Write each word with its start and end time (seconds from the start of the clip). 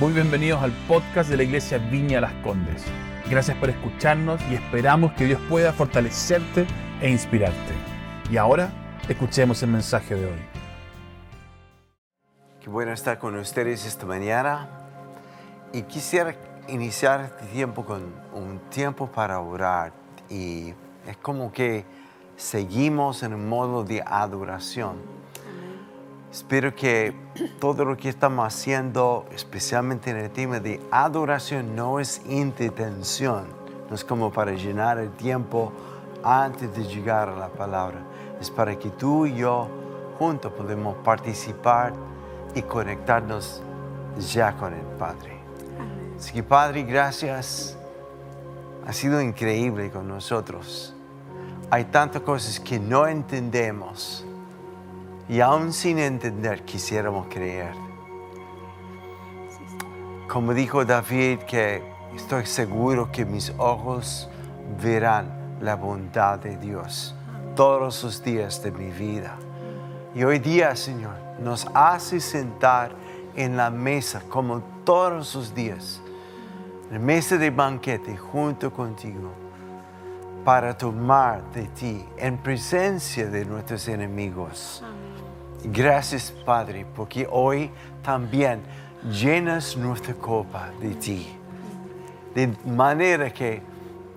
Muy 0.00 0.12
bienvenidos 0.12 0.60
al 0.60 0.72
podcast 0.88 1.30
de 1.30 1.36
la 1.36 1.44
Iglesia 1.44 1.78
Viña 1.78 2.20
Las 2.20 2.32
Condes. 2.42 2.82
Gracias 3.30 3.56
por 3.58 3.70
escucharnos 3.70 4.40
y 4.50 4.54
esperamos 4.56 5.12
que 5.12 5.24
Dios 5.24 5.40
pueda 5.48 5.72
fortalecerte 5.72 6.66
e 7.00 7.08
inspirarte. 7.08 7.72
Y 8.28 8.36
ahora, 8.36 8.72
escuchemos 9.08 9.62
el 9.62 9.70
mensaje 9.70 10.16
de 10.16 10.26
hoy. 10.26 10.38
Qué 12.60 12.68
bueno 12.68 12.92
estar 12.92 13.20
con 13.20 13.36
ustedes 13.36 13.86
esta 13.86 14.04
mañana 14.04 14.68
y 15.72 15.82
quisiera 15.82 16.34
iniciar 16.66 17.20
este 17.20 17.46
tiempo 17.52 17.84
con 17.84 18.02
un 18.32 18.58
tiempo 18.70 19.06
para 19.06 19.38
orar 19.38 19.92
y 20.28 20.74
es 21.06 21.16
como 21.22 21.52
que 21.52 21.84
seguimos 22.36 23.22
en 23.22 23.32
un 23.32 23.48
modo 23.48 23.84
de 23.84 24.02
adoración. 24.04 24.96
Espero 26.34 26.74
que 26.74 27.14
todo 27.60 27.84
lo 27.84 27.96
que 27.96 28.08
estamos 28.08 28.44
haciendo, 28.44 29.24
especialmente 29.30 30.10
en 30.10 30.16
el 30.16 30.32
tema 30.32 30.58
de 30.58 30.80
adoración, 30.90 31.76
no 31.76 32.00
es 32.00 32.22
intención, 32.28 33.44
no 33.88 33.94
es 33.94 34.04
como 34.04 34.32
para 34.32 34.50
llenar 34.50 34.98
el 34.98 35.12
tiempo 35.12 35.70
antes 36.24 36.74
de 36.74 36.82
llegar 36.86 37.28
a 37.28 37.36
la 37.36 37.50
palabra. 37.50 38.00
Es 38.40 38.50
para 38.50 38.76
que 38.76 38.90
tú 38.90 39.26
y 39.26 39.36
yo 39.36 39.68
juntos 40.18 40.50
podamos 40.54 40.96
participar 41.04 41.92
y 42.52 42.62
conectarnos 42.62 43.62
ya 44.18 44.56
con 44.56 44.74
el 44.74 44.86
Padre. 44.98 45.38
Así 46.18 46.32
que 46.32 46.42
Padre, 46.42 46.82
gracias. 46.82 47.78
Ha 48.84 48.92
sido 48.92 49.22
increíble 49.22 49.88
con 49.88 50.08
nosotros. 50.08 50.96
Hay 51.70 51.84
tantas 51.84 52.22
cosas 52.22 52.58
que 52.58 52.80
no 52.80 53.06
entendemos 53.06 54.23
y 55.28 55.40
aún 55.40 55.72
sin 55.72 55.98
entender 55.98 56.64
quisiéramos 56.64 57.26
creer. 57.28 57.74
Como 60.28 60.52
dijo 60.52 60.84
David, 60.84 61.40
que 61.40 61.82
estoy 62.14 62.46
seguro 62.46 63.10
que 63.10 63.24
mis 63.24 63.52
ojos 63.58 64.28
verán 64.82 65.58
la 65.60 65.76
bondad 65.76 66.38
de 66.38 66.56
Dios 66.56 67.14
todos 67.54 68.02
los 68.02 68.22
días 68.22 68.62
de 68.62 68.72
mi 68.72 68.90
vida. 68.90 69.36
Y 70.14 70.24
hoy 70.24 70.38
día, 70.38 70.74
Señor, 70.76 71.14
nos 71.40 71.66
hace 71.74 72.20
sentar 72.20 72.92
en 73.34 73.56
la 73.56 73.70
mesa 73.70 74.22
como 74.28 74.60
todos 74.84 75.34
los 75.34 75.54
días, 75.54 76.00
en 76.88 76.94
la 76.94 76.98
mesa 76.98 77.36
de 77.36 77.50
banquete 77.50 78.16
junto 78.16 78.72
contigo, 78.72 79.32
para 80.44 80.76
tomar 80.76 81.42
de 81.52 81.64
ti 81.68 82.04
en 82.16 82.36
presencia 82.38 83.28
de 83.28 83.44
nuestros 83.44 83.88
enemigos. 83.88 84.82
Gracias, 85.64 86.30
Padre, 86.30 86.86
porque 86.94 87.26
hoy 87.30 87.70
también 88.02 88.60
llenas 89.10 89.76
nuestra 89.76 90.14
copa 90.14 90.70
de 90.80 90.94
ti. 90.94 91.26
De 92.34 92.54
manera 92.66 93.32
que 93.32 93.62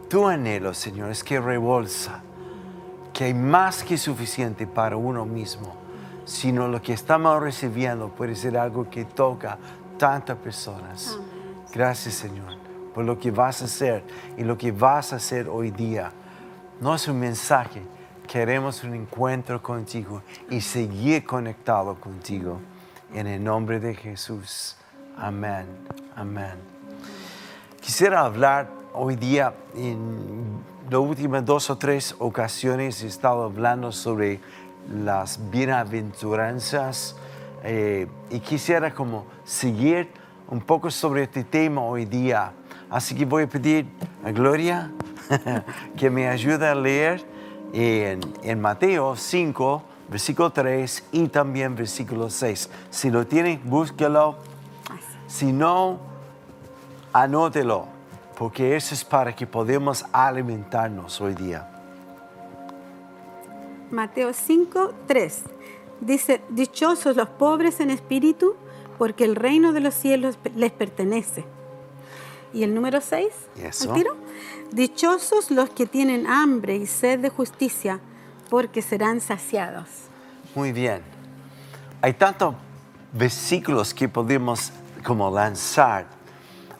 tu 0.09 0.27
anhelo, 0.27 0.73
Señor, 0.73 1.11
es 1.11 1.23
que 1.23 1.39
rebolsa, 1.39 2.21
que 3.13 3.25
hay 3.25 3.33
más 3.33 3.83
que 3.83 3.97
suficiente 3.97 4.67
para 4.67 4.97
uno 4.97 5.25
mismo, 5.25 5.75
sino 6.25 6.67
lo 6.67 6.81
que 6.81 6.93
estamos 6.93 7.41
recibiendo 7.41 8.09
puede 8.09 8.35
ser 8.35 8.57
algo 8.57 8.89
que 8.89 9.05
toca 9.05 9.57
tantas 9.97 10.37
personas. 10.37 11.17
Gracias, 11.73 12.15
Señor, 12.15 12.57
por 12.93 13.05
lo 13.05 13.17
que 13.17 13.31
vas 13.31 13.61
a 13.61 13.65
hacer 13.65 14.03
y 14.37 14.43
lo 14.43 14.57
que 14.57 14.71
vas 14.71 15.13
a 15.13 15.17
hacer 15.17 15.47
hoy 15.47 15.71
día. 15.71 16.11
No 16.79 16.93
es 16.93 17.07
un 17.07 17.19
mensaje, 17.19 17.81
queremos 18.27 18.83
un 18.83 18.93
encuentro 18.93 19.63
contigo 19.63 20.21
y 20.51 20.61
seguir 20.61 21.25
conectado 21.25 21.95
contigo. 21.95 22.59
En 23.15 23.25
el 23.25 23.43
nombre 23.43 23.79
de 23.79 23.95
Jesús. 23.95 24.75
Amén. 25.17 25.65
Amén. 26.15 26.53
Quisiera 27.81 28.21
hablar 28.21 28.69
hoy 28.93 29.15
día, 29.15 29.55
en 29.75 30.61
las 30.87 30.99
últimas 30.99 31.43
dos 31.43 31.67
o 31.71 31.79
tres 31.79 32.15
ocasiones 32.19 33.01
he 33.01 33.07
estado 33.07 33.45
hablando 33.45 33.91
sobre 33.91 34.39
las 34.87 35.49
bienaventuranzas 35.49 37.15
eh, 37.63 38.05
y 38.29 38.39
quisiera 38.39 38.93
como 38.93 39.25
seguir 39.45 40.11
un 40.47 40.61
poco 40.61 40.91
sobre 40.91 41.23
este 41.23 41.43
tema 41.43 41.81
hoy 41.81 42.05
día. 42.05 42.53
Así 42.87 43.15
que 43.15 43.25
voy 43.25 43.43
a 43.43 43.49
pedir 43.49 43.87
a 44.23 44.29
Gloria 44.31 44.91
que 45.97 46.09
me 46.09 46.27
ayude 46.27 46.67
a 46.67 46.75
leer 46.75 47.23
en, 47.73 48.19
en, 48.43 48.59
Mateo 48.59 49.15
5, 49.15 49.83
versículo 50.09 50.51
3 50.51 51.05
y 51.11 51.27
también 51.27 51.75
versículo 51.75 52.29
6. 52.29 52.69
Si 52.89 53.09
lo 53.09 53.25
tiene, 53.27 53.59
búsquelo. 53.63 54.37
Si 55.27 55.51
no, 55.51 55.99
anótelo, 57.11 57.87
porque 58.37 58.75
eso 58.75 58.93
es 58.93 59.03
para 59.03 59.35
que 59.35 59.45
podamos 59.45 60.05
alimentarnos 60.11 61.19
hoy 61.19 61.33
día. 61.33 61.69
Mateo 63.91 64.33
5, 64.33 64.93
3. 65.07 65.43
Dice, 66.01 66.41
dichosos 66.49 67.15
los 67.15 67.29
pobres 67.29 67.79
en 67.79 67.89
espíritu, 67.89 68.55
porque 68.97 69.23
el 69.23 69.35
reino 69.35 69.73
de 69.73 69.79
los 69.79 69.93
cielos 69.93 70.37
les 70.55 70.71
pertenece. 70.71 71.45
Y 72.53 72.63
el 72.63 72.73
número 72.73 73.01
6, 73.01 73.27
al 73.83 73.93
tiro. 73.93 74.15
Dichosos 74.71 75.51
los 75.51 75.69
que 75.69 75.85
tienen 75.85 76.27
hambre 76.27 76.75
y 76.75 76.85
sed 76.85 77.19
de 77.19 77.29
justicia, 77.29 77.99
porque 78.49 78.81
serán 78.81 79.21
saciados. 79.21 79.87
Muy 80.55 80.71
bien. 80.71 81.01
Hay 82.01 82.13
tantos 82.13 82.55
versículos 83.13 83.93
que 83.93 84.09
podemos 84.09 84.71
como 85.03 85.29
lanzar. 85.31 86.05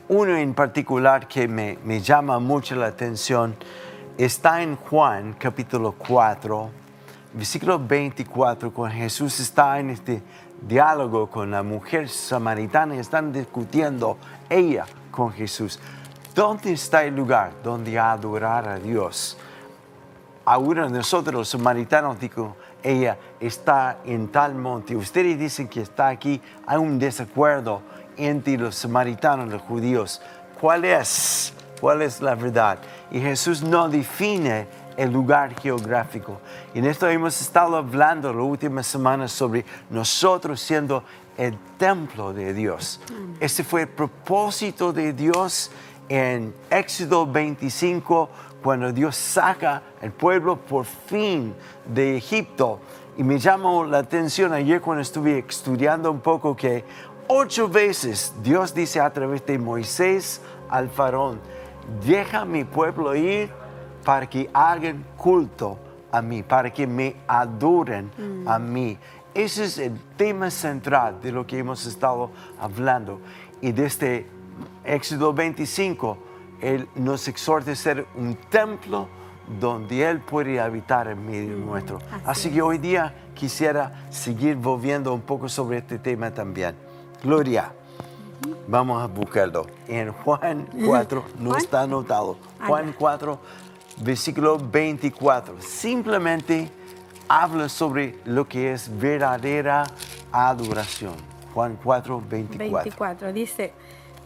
Uno 0.09 0.35
en 0.35 0.53
particular 0.53 1.27
que 1.27 1.47
me, 1.47 1.77
me 1.83 2.01
llama 2.01 2.39
mucho 2.39 2.75
la 2.75 2.87
atención 2.87 3.55
está 4.17 4.63
en 4.63 4.75
Juan 4.75 5.33
capítulo 5.33 5.91
4, 5.91 6.69
versículo 7.33 7.79
24, 7.79 8.73
cuando 8.73 8.97
Jesús 8.97 9.39
está 9.39 9.79
en 9.79 9.91
este 9.91 10.23
diálogo 10.61 11.29
con 11.29 11.51
la 11.51 11.61
mujer 11.61 12.09
samaritana 12.09 12.95
y 12.95 12.99
están 12.99 13.31
discutiendo 13.31 14.17
ella 14.49 14.85
con 15.11 15.31
Jesús. 15.31 15.79
¿Dónde 16.37 16.73
está 16.73 17.03
el 17.03 17.15
lugar 17.15 17.51
donde 17.63 17.97
adorar 17.97 18.69
a 18.69 18.77
Dios? 18.77 19.35
A 20.45 20.59
uno 20.59 20.83
de 20.83 20.91
nosotros, 20.99 21.33
los 21.33 21.49
samaritanos, 21.49 22.19
dijo, 22.19 22.55
ella 22.83 23.17
está 23.39 23.97
en 24.05 24.27
tal 24.27 24.53
monte. 24.53 24.95
Ustedes 24.95 25.39
dicen 25.39 25.67
que 25.67 25.81
está 25.81 26.09
aquí. 26.09 26.39
Hay 26.67 26.77
un 26.77 26.99
desacuerdo 26.99 27.81
entre 28.17 28.55
los 28.55 28.75
samaritanos 28.75 29.47
y 29.47 29.49
los 29.49 29.63
judíos. 29.63 30.21
¿Cuál 30.61 30.85
es? 30.85 31.53
¿Cuál 31.81 32.03
es 32.03 32.21
la 32.21 32.35
verdad? 32.35 32.77
Y 33.09 33.19
Jesús 33.19 33.63
no 33.63 33.89
define 33.89 34.67
el 34.95 35.11
lugar 35.11 35.59
geográfico. 35.59 36.39
Y 36.75 36.77
en 36.77 36.85
esto 36.85 37.09
hemos 37.09 37.41
estado 37.41 37.77
hablando 37.77 38.31
las 38.31 38.43
últimas 38.43 38.85
semanas 38.85 39.31
sobre 39.31 39.65
nosotros 39.89 40.61
siendo 40.61 41.03
el 41.35 41.57
templo 41.79 42.31
de 42.31 42.53
Dios. 42.53 42.99
Ese 43.39 43.63
fue 43.63 43.81
el 43.81 43.87
propósito 43.87 44.93
de 44.93 45.13
Dios 45.13 45.71
en 46.09 46.53
Éxodo 46.69 47.25
25, 47.25 48.29
cuando 48.63 48.91
Dios 48.91 49.15
saca 49.15 49.81
el 50.01 50.11
pueblo 50.11 50.57
por 50.57 50.85
fin 50.85 51.53
de 51.85 52.17
Egipto. 52.17 52.79
Y 53.17 53.23
me 53.23 53.39
llamó 53.39 53.83
la 53.85 53.99
atención 53.99 54.53
ayer 54.53 54.81
cuando 54.81 55.01
estuve 55.01 55.39
estudiando 55.47 56.11
un 56.11 56.19
poco 56.19 56.55
que 56.55 56.83
ocho 57.27 57.67
veces 57.67 58.33
Dios 58.41 58.73
dice 58.73 58.99
a 58.99 59.11
través 59.11 59.45
de 59.45 59.57
Moisés 59.57 60.41
al 60.69 60.89
faraón, 60.89 61.39
deja 62.05 62.45
mi 62.45 62.63
pueblo 62.63 63.15
ir 63.15 63.49
para 64.03 64.29
que 64.29 64.49
hagan 64.53 65.05
culto 65.17 65.77
a 66.11 66.21
mí, 66.21 66.43
para 66.43 66.71
que 66.71 66.87
me 66.87 67.15
adoren 67.27 68.11
a 68.45 68.59
mí. 68.59 68.97
Ese 69.33 69.65
es 69.65 69.77
el 69.77 69.99
tema 70.15 70.49
central 70.49 71.19
de 71.21 71.31
lo 71.31 71.45
que 71.45 71.59
hemos 71.59 71.85
estado 71.85 72.31
hablando. 72.59 73.19
Y 73.61 73.71
desde 73.71 74.25
Éxodo 74.83 75.33
25, 75.33 76.17
Él 76.61 76.87
nos 76.95 77.27
exhorta 77.27 77.71
a 77.71 77.75
ser 77.75 78.05
un 78.15 78.35
templo 78.49 79.07
donde 79.59 80.03
Él 80.09 80.19
puede 80.19 80.59
habitar 80.59 81.07
en 81.07 81.25
medio 81.25 81.55
nuestro. 81.57 81.97
Así, 82.11 82.21
Así 82.25 82.51
que 82.51 82.61
hoy 82.61 82.77
día 82.77 83.13
quisiera 83.33 84.07
seguir 84.09 84.55
volviendo 84.55 85.13
un 85.13 85.21
poco 85.21 85.47
sobre 85.49 85.77
este 85.77 85.99
tema 85.99 86.31
también. 86.31 86.75
Gloria. 87.23 87.71
Vamos 88.67 89.01
a 89.01 89.07
buscarlo. 89.07 89.65
En 89.87 90.11
Juan 90.11 90.67
4, 90.85 91.23
no 91.39 91.49
¿Juan? 91.51 91.61
está 91.61 91.81
anotado. 91.81 92.37
Juan 92.67 92.93
4, 92.97 93.39
versículo 94.03 94.57
24. 94.57 95.55
Simplemente 95.61 96.69
habla 97.27 97.67
sobre 97.69 98.19
lo 98.25 98.47
que 98.47 98.73
es 98.73 98.89
verdadera 98.99 99.85
adoración. 100.31 101.13
Juan 101.53 101.77
4, 101.83 102.21
24. 102.29 102.83
24 102.83 103.33
dice, 103.33 103.73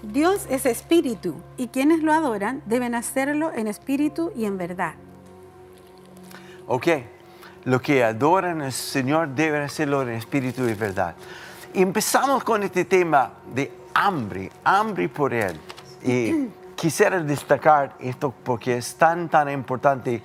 Dios 0.03 0.48
es 0.50 0.65
espíritu 0.65 1.36
y 1.57 1.68
quienes 1.68 2.01
lo 2.01 2.12
adoran 2.12 2.62
deben 2.65 2.95
hacerlo 2.95 3.51
en 3.53 3.68
espíritu 3.68 4.31
y 4.36 4.45
en 4.45 4.57
verdad. 4.57 4.95
Ok, 6.68 6.88
lo 7.65 7.80
que 7.81 8.03
adoran 8.03 8.62
al 8.62 8.71
Señor 8.71 9.30
deben 9.30 9.62
hacerlo 9.62 10.01
en 10.01 10.09
espíritu 10.09 10.68
y 10.68 10.74
verdad. 10.74 11.15
Empezamos 11.74 12.44
con 12.44 12.63
este 12.63 12.86
tema 12.86 13.31
de 13.53 13.71
hambre, 13.94 14.51
hambre 14.63 15.07
por 15.07 15.33
Él. 15.33 15.59
Y 16.03 16.48
quisiera 16.75 17.19
destacar 17.19 17.95
esto 18.00 18.33
porque 18.44 18.77
es 18.77 18.95
tan, 18.95 19.30
tan 19.30 19.50
importante 19.50 20.24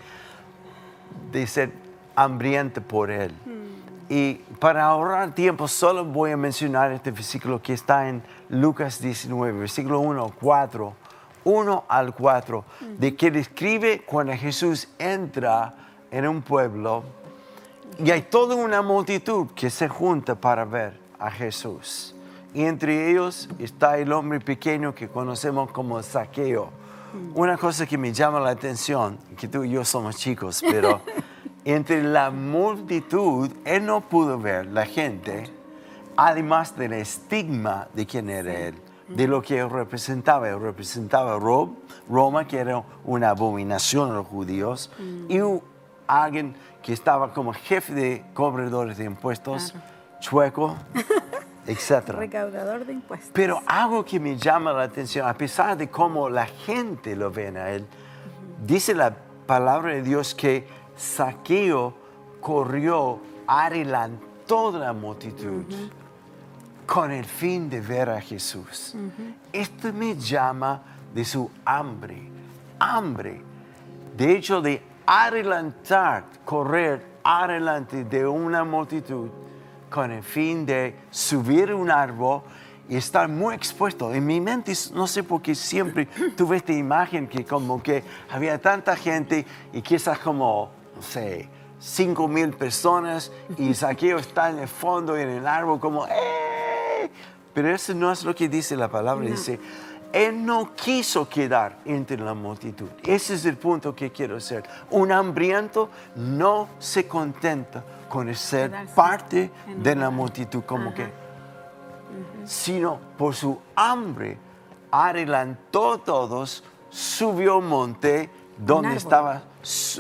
de 1.31 1.46
ser 1.46 1.70
hambriente 2.14 2.81
por 2.81 3.11
Él. 3.11 3.34
Y 4.08 4.35
para 4.61 4.85
ahorrar 4.85 5.35
tiempo, 5.35 5.67
solo 5.67 6.05
voy 6.05 6.31
a 6.31 6.37
mencionar 6.37 6.93
este 6.93 7.11
versículo 7.11 7.61
que 7.61 7.73
está 7.73 8.08
en 8.08 8.23
Lucas 8.49 9.00
19, 9.00 9.58
versículo 9.58 10.00
1, 10.00 10.32
4, 10.41 10.94
1 11.44 11.85
al 11.88 12.14
4, 12.14 12.64
de 12.99 13.17
que 13.17 13.31
describe 13.31 14.03
cuando 14.06 14.32
Jesús 14.35 14.88
entra 14.99 15.75
en 16.11 16.29
un 16.29 16.43
pueblo 16.43 17.03
y 17.99 18.11
hay 18.11 18.23
toda 18.23 18.55
una 18.55 18.82
multitud 18.82 19.49
que 19.55 19.70
se 19.70 19.88
junta 19.88 20.35
para 20.35 20.64
ver 20.64 20.99
a 21.19 21.31
Jesús. 21.31 22.14
Y 22.55 22.64
entre 22.64 23.11
ellos 23.11 23.49
está 23.59 23.99
el 23.99 24.12
hombre 24.12 24.41
pequeño 24.41 24.94
que 24.94 25.09
conocemos 25.09 25.70
como 25.73 26.02
Saqueo. 26.02 26.70
Una 27.35 27.56
cosa 27.56 27.87
que 27.87 27.97
me 27.97 28.12
llama 28.12 28.41
la 28.41 28.50
atención, 28.50 29.19
que 29.37 29.49
tú 29.49 29.64
y 29.64 29.70
yo 29.70 29.85
somos 29.85 30.17
chicos, 30.17 30.62
pero 30.69 31.00
entre 31.66 32.00
la 32.00 32.30
multitud, 32.30 33.50
él 33.64 33.84
no 33.86 34.00
pudo 34.00 34.38
ver 34.38 34.66
la 34.66 34.86
gente, 34.86 35.50
además 36.16 36.76
del 36.76 36.92
estigma 36.92 37.88
de 37.92 38.06
quién 38.06 38.30
era 38.30 38.54
él, 38.54 38.76
de 39.08 39.26
lo 39.26 39.42
que 39.42 39.58
él 39.58 39.68
representaba. 39.68 40.48
Él 40.48 40.60
representaba 40.60 41.40
Roma, 42.08 42.46
que 42.46 42.58
era 42.58 42.84
una 43.04 43.30
abominación 43.30 44.12
a 44.12 44.14
los 44.14 44.26
judíos, 44.28 44.92
mm. 44.96 45.30
y 45.30 45.40
alguien 46.06 46.54
que 46.84 46.92
estaba 46.92 47.34
como 47.34 47.52
jefe 47.52 47.92
de 47.92 48.24
cobradores 48.32 48.96
de 48.96 49.04
impuestos, 49.04 49.74
chueco, 50.20 50.76
etc. 51.66 52.10
Recaudador 52.10 52.86
de 52.86 52.92
impuestos. 52.92 53.30
Pero 53.32 53.60
algo 53.66 54.04
que 54.04 54.20
me 54.20 54.36
llama 54.36 54.72
la 54.72 54.84
atención, 54.84 55.26
a 55.26 55.34
pesar 55.34 55.76
de 55.76 55.90
cómo 55.90 56.30
la 56.30 56.46
gente 56.46 57.16
lo 57.16 57.32
ve 57.32 57.48
a 57.48 57.72
él, 57.72 57.84
dice 58.64 58.94
la 58.94 59.16
palabra 59.48 59.94
de 59.94 60.02
Dios 60.02 60.32
que 60.32 60.86
Saqueo 60.96 61.94
corrió, 62.40 63.20
adelantó 63.46 64.72
la 64.72 64.93
multitud 64.93 65.64
con 66.87 67.10
el 67.10 67.25
fin 67.25 67.69
de 67.69 67.81
ver 67.81 68.08
a 68.08 68.20
Jesús. 68.20 68.94
Esto 69.52 69.93
me 69.93 70.16
llama 70.16 70.82
de 71.12 71.25
su 71.25 71.50
hambre, 71.64 72.31
hambre. 72.78 73.43
De 74.16 74.37
hecho, 74.37 74.62
de 74.62 74.82
adelantar, 75.04 76.25
correr 76.44 77.04
adelante 77.22 78.04
de 78.04 78.26
una 78.26 78.64
multitud 78.64 79.28
con 79.90 80.10
el 80.10 80.22
fin 80.22 80.64
de 80.64 80.96
subir 81.10 81.75
un 81.75 81.90
árbol 81.90 82.42
y 82.88 82.96
estar 82.96 83.28
muy 83.28 83.54
expuesto. 83.54 84.14
En 84.14 84.25
mi 84.25 84.40
mente, 84.40 84.72
no 84.94 85.06
sé 85.06 85.22
por 85.22 85.42
qué 85.42 85.54
siempre 85.54 86.06
tuve 86.37 86.58
esta 86.58 86.72
imagen 86.72 87.26
que 87.26 87.44
como 87.44 87.82
que 87.82 88.04
había 88.31 88.60
tanta 88.60 88.96
gente 88.96 89.44
y 89.72 89.82
quizás 89.82 90.19
como 90.19 90.75
no 90.96 91.02
sé, 91.02 91.48
cinco 91.78 92.26
mil 92.26 92.50
personas 92.50 93.31
y 93.58 93.75
Saqueo 93.75 94.19
está 94.19 94.50
en 94.50 94.58
el 94.60 94.69
fondo 94.69 95.16
y 95.19 95.22
en 95.22 95.28
el 95.28 95.46
árbol 95.46 95.78
como, 95.78 96.06
¡eh! 96.06 97.10
Pero 97.52 97.75
eso 97.75 97.94
no 97.94 98.10
es 98.10 98.25
lo 98.25 98.34
que 98.34 98.48
dice 98.48 98.76
la 98.76 98.88
palabra, 98.88 99.26
dice, 99.26 99.58
él 100.12 100.44
no 100.44 100.75
quiso 100.75 101.28
quedar 101.28 101.78
entre 101.84 102.19
la 102.19 102.34
multitud. 102.34 102.88
Ese 103.02 103.34
es 103.34 103.44
el 103.44 103.56
punto 103.56 103.94
que 103.94 104.10
quiero 104.10 104.37
hacer. 104.37 104.62
Un 104.90 105.12
hambriento 105.12 105.90
no 106.14 106.69
se 106.78 107.06
contenta 107.06 107.84
con 108.08 108.34
ser 108.34 108.72
parte 108.94 109.50
de 109.78 109.94
la 109.94 110.10
multitud, 110.10 110.64
como 110.64 110.94
que, 110.94 111.10
sino 112.44 112.99
por 113.19 113.34
su 113.34 113.58
hambre 113.75 114.38
adelantó 114.90 115.99
todos, 115.99 116.64
subió 116.88 117.60
monte 117.60 118.31
donde 118.56 118.96
estaba 118.96 119.42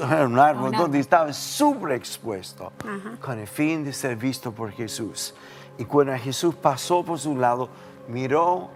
un 0.00 0.38
árbol 0.38 0.70
donde 0.72 1.00
estaba 1.00 1.32
sobreexpuesto 1.32 2.72
con 3.20 3.38
el 3.38 3.46
fin 3.46 3.84
de 3.84 3.92
ser 3.92 4.16
visto 4.16 4.52
por 4.52 4.70
Jesús. 4.70 5.34
Y 5.78 5.84
cuando 5.84 6.16
Jesús 6.16 6.54
pasó 6.54 7.04
por 7.04 7.18
su 7.18 7.36
lado, 7.36 7.68
miró 8.08 8.70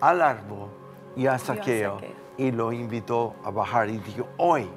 al 0.00 0.20
árbol 0.20 0.68
y 1.16 1.26
a 1.26 1.38
Saqueo 1.38 1.98
y 2.36 2.50
lo 2.50 2.72
invitó 2.72 3.34
a 3.44 3.50
bajar 3.50 3.88
y 3.88 3.98
dijo, 3.98 4.28
hoy 4.36 4.68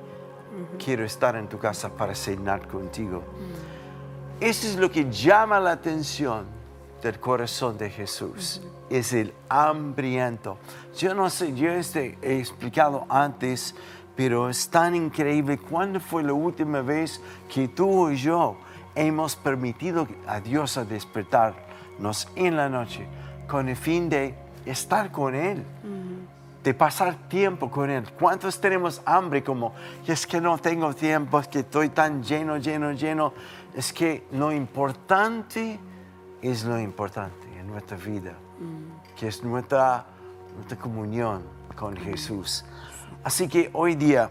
quiero 0.84 1.04
estar 1.04 1.36
en 1.36 1.48
tu 1.48 1.60
casa 1.60 1.90
para 1.90 2.16
cenar 2.16 2.68
contigo. 2.68 3.24
Eso 4.40 4.68
es 4.68 4.78
lo 4.78 4.90
que 4.90 5.10
llama 5.12 5.60
la 5.60 5.72
atención 5.72 6.46
del 7.02 7.20
corazón 7.20 7.78
de 7.78 7.90
Jesús. 7.90 8.62
Es 8.90 9.14
el 9.14 9.34
hambriento. 9.50 10.58
Yo 10.98 11.14
no 11.14 11.30
sé, 11.30 11.54
yo 11.54 11.70
este, 11.70 12.18
he 12.22 12.40
explicado 12.40 13.06
antes 13.10 13.76
pero 14.20 14.50
es 14.50 14.70
tan 14.70 14.96
increíble. 14.96 15.58
¿Cuándo 15.58 16.02
fue 16.02 16.24
la 16.24 16.34
última 16.34 16.82
vez 16.82 17.22
que 17.48 17.70
tú 17.70 18.10
y 18.10 18.18
yo 18.18 18.58
hemos 18.94 19.38
permitido 19.38 20.10
a 20.28 20.42
Dios 20.42 20.78
a 20.78 20.84
despertarnos 20.84 22.28
en 22.36 22.58
la 22.58 22.68
noche 22.68 23.08
con 23.48 23.70
el 23.70 23.78
fin 23.78 24.10
de 24.10 24.36
estar 24.66 25.10
con 25.10 25.36
Él? 25.36 25.64
de 26.62 26.74
pasar 26.74 27.16
tiempo 27.30 27.72
con 27.72 27.90
Él. 27.90 28.04
¿Cuántos 28.20 28.60
tenemos 28.60 29.02
hambre 29.06 29.42
como, 29.42 29.74
es 30.06 30.28
que 30.28 30.42
no 30.42 30.58
tengo 30.58 30.94
tiempo, 30.94 31.40
es 31.40 31.48
que 31.48 31.60
estoy 31.60 31.88
tan 31.88 32.22
lleno, 32.22 32.58
lleno, 32.58 32.92
lleno? 32.92 33.34
Es 33.74 33.94
que 33.94 34.28
lo 34.34 34.52
importante 34.52 35.80
es 36.42 36.66
lo 36.66 36.78
importante 36.78 37.48
en 37.58 37.68
nuestra 37.68 37.96
vida, 37.96 38.34
que 39.18 39.30
es 39.30 39.42
nuestra, 39.42 40.06
nuestra 40.58 40.78
comunión 40.78 41.44
con 41.78 41.96
Jesús. 41.96 42.66
Así 43.24 43.50
que 43.50 43.70
hoy 43.74 43.96
día, 43.96 44.30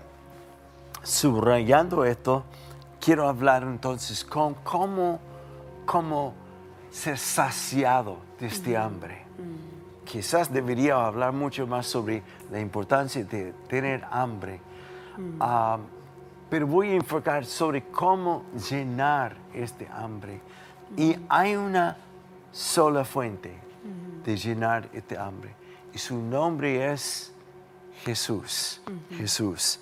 subrayando 1.02 2.04
esto, 2.04 2.44
quiero 3.00 3.28
hablar 3.28 3.62
entonces 3.62 4.24
con 4.24 4.54
cómo, 4.54 5.20
cómo 5.84 6.32
ser 6.90 7.18
saciado 7.18 8.16
de 8.40 8.46
este 8.46 8.76
hambre. 8.76 9.24
Quizás 10.04 10.50
debería 10.50 11.06
hablar 11.06 11.34
mucho 11.34 11.66
más 11.66 11.86
sobre 11.86 12.22
la 12.50 12.60
importancia 12.60 13.22
de 13.24 13.52
tener 13.68 14.06
hambre, 14.10 14.58
ah, 15.38 15.78
pero 16.48 16.66
voy 16.66 16.88
a 16.88 16.94
enfocar 16.94 17.44
sobre 17.44 17.84
cómo 17.90 18.44
llenar 18.70 19.36
este 19.52 19.86
hambre. 19.88 20.40
Y 20.96 21.14
hay 21.28 21.56
una 21.56 21.98
sola 22.50 23.04
fuente 23.04 23.54
de 24.24 24.34
llenar 24.34 24.88
este 24.94 25.18
hambre, 25.18 25.54
y 25.92 25.98
su 25.98 26.16
nombre 26.16 26.90
es 26.90 27.34
Jesús, 28.04 28.80
Jesús. 29.16 29.80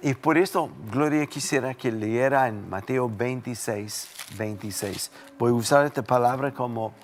Y 0.00 0.14
por 0.14 0.38
esto, 0.38 0.70
Gloria 0.92 1.26
quisiera 1.26 1.74
que 1.74 1.90
leyera 1.90 2.46
en 2.46 2.68
Mateo 2.68 3.10
26, 3.10 4.08
26. 4.36 5.10
Voy 5.38 5.50
a 5.50 5.54
usar 5.54 5.86
esta 5.86 6.02
palabra 6.02 6.54
como 6.54 6.94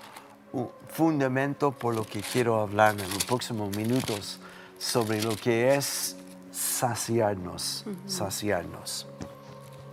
un 0.52 0.68
fundamento 0.88 1.72
por 1.72 1.94
lo 1.94 2.06
que 2.06 2.20
quiero 2.20 2.60
hablar 2.60 2.92
en 2.92 3.10
los 3.12 3.24
próximos 3.24 3.76
minutos 3.76 4.38
sobre 4.78 5.22
lo 5.22 5.34
que 5.34 5.74
es 5.74 6.16
saciarnos, 6.52 7.84
saciarnos. 8.06 9.08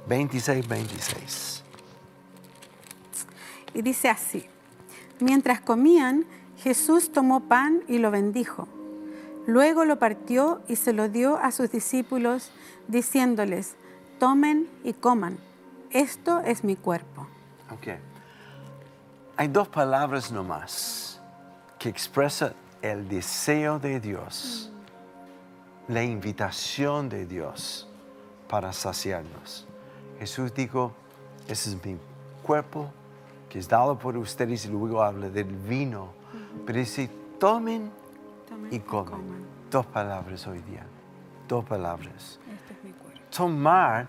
26, 0.08 0.67
26. 0.67 1.63
Y 3.74 3.81
dice 3.81 4.10
así, 4.10 4.46
mientras 5.20 5.62
comían, 5.62 6.25
Jesús 6.58 7.12
tomó 7.12 7.48
pan 7.48 7.81
y 7.88 7.98
lo 7.98 8.12
bendijo 8.12 8.67
Luego 9.48 9.86
lo 9.86 9.98
partió 9.98 10.62
y 10.67 10.75
se 10.75 10.93
lo 10.93 11.10
dio 11.10 11.38
a 11.38 11.51
sus 11.51 11.71
discípulos, 11.71 12.51
diciéndoles, 12.88 13.75
tomen 14.19 14.69
y 14.83 14.93
coman, 14.93 15.38
esto 15.89 16.41
es 16.41 16.63
mi 16.63 16.75
cuerpo. 16.75 17.27
Ok. 17.71 17.88
Hay 19.38 19.48
dos 19.48 19.67
palabras 19.67 20.31
nomás 20.31 21.19
que 21.79 21.89
expresan 21.89 22.53
el 22.81 23.07
deseo 23.07 23.79
de 23.79 24.00
Dios, 24.00 24.71
la 25.88 26.03
invitación 26.03 27.10
de 27.10 27.25
Dios 27.25 27.88
para 28.48 28.71
saciarnos. 28.71 29.67
Jesús 30.19 30.53
dijo, 30.53 30.93
ese 31.48 31.71
es 31.71 31.86
mi 31.86 31.98
cuerpo 32.43 32.91
que 33.50 33.60
es 33.60 33.67
dado 33.67 33.98
por 33.98 34.15
ustedes 34.15 34.65
y 34.65 34.69
luego 34.69 35.03
habla 35.03 35.29
del 35.29 35.45
vino. 35.45 36.10
Pero 36.65 36.79
dice, 36.79 37.10
tomen 37.39 37.91
y 38.70 38.79
comen. 38.79 39.46
Dos 39.70 39.86
palabras 39.86 40.46
hoy 40.48 40.60
día. 40.60 40.86
Dos 41.48 41.63
palabras. 41.65 42.39
Este 42.51 43.36
Tomar 43.36 44.08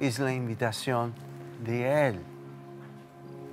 es 0.00 0.18
la 0.18 0.32
invitación 0.32 1.14
de 1.64 2.08
Él 2.08 2.20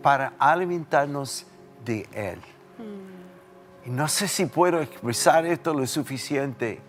para 0.02 0.34
alimentarnos 0.40 1.46
de 1.86 2.08
Él. 2.12 2.40
Mm. 2.78 3.88
Y 3.88 3.92
no 3.92 4.08
sé 4.08 4.28
si 4.28 4.46
puedo 4.46 4.82
expresar 4.82 5.46
esto 5.46 5.74
lo 5.74 5.86
suficiente. 5.86 6.82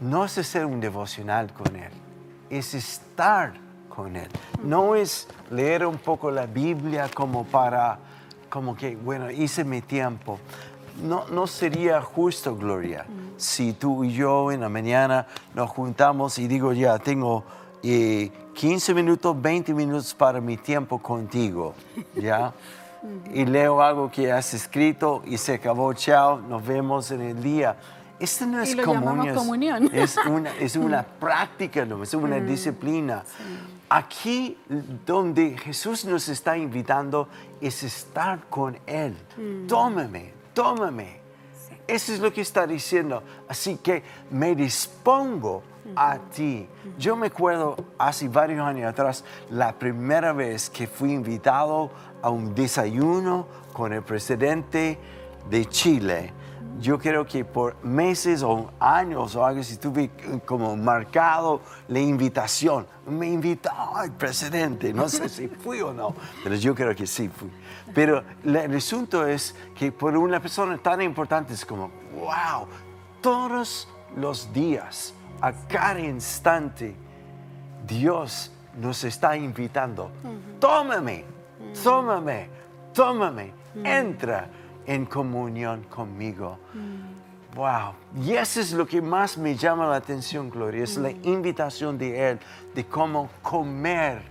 No 0.00 0.24
es 0.24 0.36
hacer 0.38 0.66
un 0.66 0.80
devocional 0.80 1.52
con 1.52 1.76
Él, 1.76 1.92
es 2.50 2.74
estar 2.74 3.52
con 3.88 4.16
Él. 4.16 4.28
No 4.64 4.96
es 4.96 5.28
leer 5.50 5.86
un 5.86 5.98
poco 5.98 6.30
la 6.30 6.46
Biblia 6.46 7.08
como 7.14 7.44
para, 7.44 7.98
como 8.50 8.76
que, 8.76 8.96
bueno, 8.96 9.30
hice 9.30 9.62
mi 9.62 9.80
tiempo 9.80 10.40
no, 11.02 11.26
no 11.28 11.46
sería 11.46 12.00
justo, 12.02 12.56
Gloria, 12.56 13.06
si 13.36 13.72
tú 13.72 14.04
y 14.04 14.12
yo 14.12 14.52
en 14.52 14.60
la 14.60 14.68
mañana 14.68 15.26
nos 15.54 15.70
juntamos 15.70 16.38
y 16.38 16.48
digo, 16.48 16.72
ya, 16.72 16.98
tengo 16.98 17.44
15 17.82 18.94
minutos, 18.94 19.40
20 19.40 19.74
minutos 19.74 20.14
para 20.14 20.40
mi 20.40 20.56
tiempo 20.56 20.98
contigo, 20.98 21.74
¿ya? 22.14 22.52
y 23.34 23.44
leo 23.44 23.82
algo 23.82 24.10
que 24.10 24.30
has 24.30 24.54
escrito 24.54 25.22
y 25.26 25.38
se 25.38 25.54
acabó, 25.54 25.92
chao, 25.94 26.40
nos 26.40 26.64
vemos 26.64 27.10
en 27.10 27.20
el 27.22 27.42
día. 27.42 27.76
Esto 28.20 28.46
no 28.46 28.62
es 28.62 28.76
comunión. 28.76 29.90
Es 29.92 30.16
una, 30.16 30.56
es 30.58 30.76
una 30.76 31.02
práctica, 31.20 31.84
no, 31.84 32.02
es 32.02 32.14
una 32.14 32.38
mm. 32.38 32.46
disciplina. 32.46 33.24
Aquí 33.88 34.56
donde 35.04 35.58
Jesús 35.58 36.04
nos 36.04 36.28
está 36.28 36.56
invitando 36.56 37.28
es 37.60 37.82
estar 37.82 38.38
con 38.48 38.78
Él. 38.86 39.16
Mm. 39.36 39.66
Tómame, 39.66 40.32
tómame. 40.52 41.20
Eso 41.86 42.12
es 42.12 42.20
lo 42.20 42.32
que 42.32 42.40
está 42.40 42.66
diciendo. 42.66 43.22
Así 43.48 43.76
que 43.76 44.02
me 44.30 44.54
dispongo 44.54 45.62
a 45.96 46.18
ti. 46.18 46.66
Yo 46.98 47.16
me 47.16 47.26
acuerdo 47.26 47.76
hace 47.98 48.28
varios 48.28 48.60
años 48.60 48.88
atrás, 48.90 49.24
la 49.50 49.72
primera 49.72 50.32
vez 50.32 50.70
que 50.70 50.86
fui 50.86 51.12
invitado 51.12 51.90
a 52.22 52.30
un 52.30 52.54
desayuno 52.54 53.46
con 53.72 53.92
el 53.92 54.02
presidente 54.02 54.98
de 55.50 55.66
Chile. 55.66 56.32
Yo 56.80 56.98
creo 56.98 57.26
que 57.26 57.44
por 57.44 57.76
meses 57.84 58.42
o 58.42 58.70
años 58.80 59.36
o 59.36 59.44
algo 59.44 59.60
así 59.60 59.76
tuve 59.76 60.10
como 60.44 60.76
marcado 60.76 61.60
la 61.88 62.00
invitación. 62.00 62.86
Me 63.06 63.28
invitó 63.28 63.70
el 64.02 64.12
presidente, 64.12 64.92
no 64.92 65.08
sé 65.08 65.28
si 65.28 65.48
fui 65.48 65.80
o 65.80 65.92
no, 65.92 66.14
pero 66.42 66.54
yo 66.56 66.74
creo 66.74 66.94
que 66.94 67.06
sí 67.06 67.28
fui. 67.28 67.50
Pero 67.94 68.24
el 68.44 68.74
asunto 68.74 69.26
es 69.26 69.54
que 69.76 69.92
por 69.92 70.16
una 70.16 70.40
persona 70.40 70.78
tan 70.78 71.02
importante 71.02 71.52
es 71.52 71.64
como, 71.64 71.90
wow, 72.14 72.66
todos 73.20 73.88
los 74.16 74.52
días 74.52 75.14
a 75.40 75.52
cada 75.52 76.00
instante 76.00 76.94
Dios 77.86 78.52
nos 78.80 79.04
está 79.04 79.36
invitando. 79.36 80.10
Tómame, 80.58 81.24
tómame, 81.82 82.48
tómame, 82.92 83.52
entra 83.84 84.48
en 84.86 85.06
comunión 85.06 85.84
conmigo. 85.84 86.58
Wow. 87.54 87.92
Y 88.24 88.32
eso 88.32 88.60
es 88.60 88.72
lo 88.72 88.86
que 88.86 89.02
más 89.02 89.36
me 89.36 89.54
llama 89.54 89.86
la 89.86 89.96
atención, 89.96 90.48
Gloria, 90.48 90.84
es 90.84 90.96
la 90.96 91.10
invitación 91.10 91.98
de 91.98 92.30
Él, 92.30 92.40
de 92.74 92.86
cómo 92.86 93.28
comer 93.42 94.22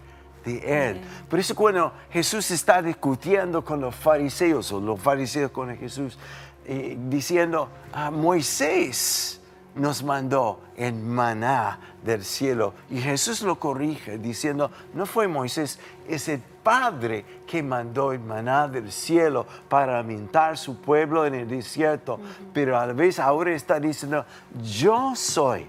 de 0.43 0.89
Él. 0.89 1.01
Por 1.29 1.39
eso 1.39 1.55
cuando 1.55 1.93
Jesús 2.09 2.49
está 2.49 2.81
discutiendo 2.81 3.63
con 3.63 3.79
los 3.79 3.95
fariseos, 3.95 4.71
o 4.71 4.79
los 4.79 4.99
fariseos 4.99 5.51
con 5.51 5.75
Jesús, 5.77 6.17
eh, 6.65 6.97
diciendo, 7.09 7.69
a 7.93 8.09
Moisés, 8.09 9.39
nos 9.75 10.03
mandó 10.03 10.61
en 10.75 11.07
maná 11.07 11.79
del 12.03 12.25
cielo. 12.25 12.73
Y 12.89 12.99
Jesús 12.99 13.41
lo 13.41 13.59
corrige 13.59 14.17
diciendo, 14.17 14.71
no 14.93 15.05
fue 15.05 15.27
Moisés, 15.27 15.79
es 16.07 16.27
el 16.27 16.41
Padre 16.63 17.25
que 17.47 17.63
mandó 17.63 18.11
el 18.11 18.19
maná 18.19 18.67
del 18.67 18.91
cielo 18.91 19.45
para 19.67 19.99
alimentar 19.99 20.57
su 20.57 20.79
pueblo 20.79 21.25
en 21.25 21.35
el 21.35 21.47
desierto. 21.47 22.19
Pero 22.53 22.77
a 22.77 22.85
la 22.85 22.93
vez 22.93 23.19
ahora 23.19 23.51
está 23.51 23.79
diciendo, 23.79 24.25
yo 24.63 25.13
soy 25.15 25.67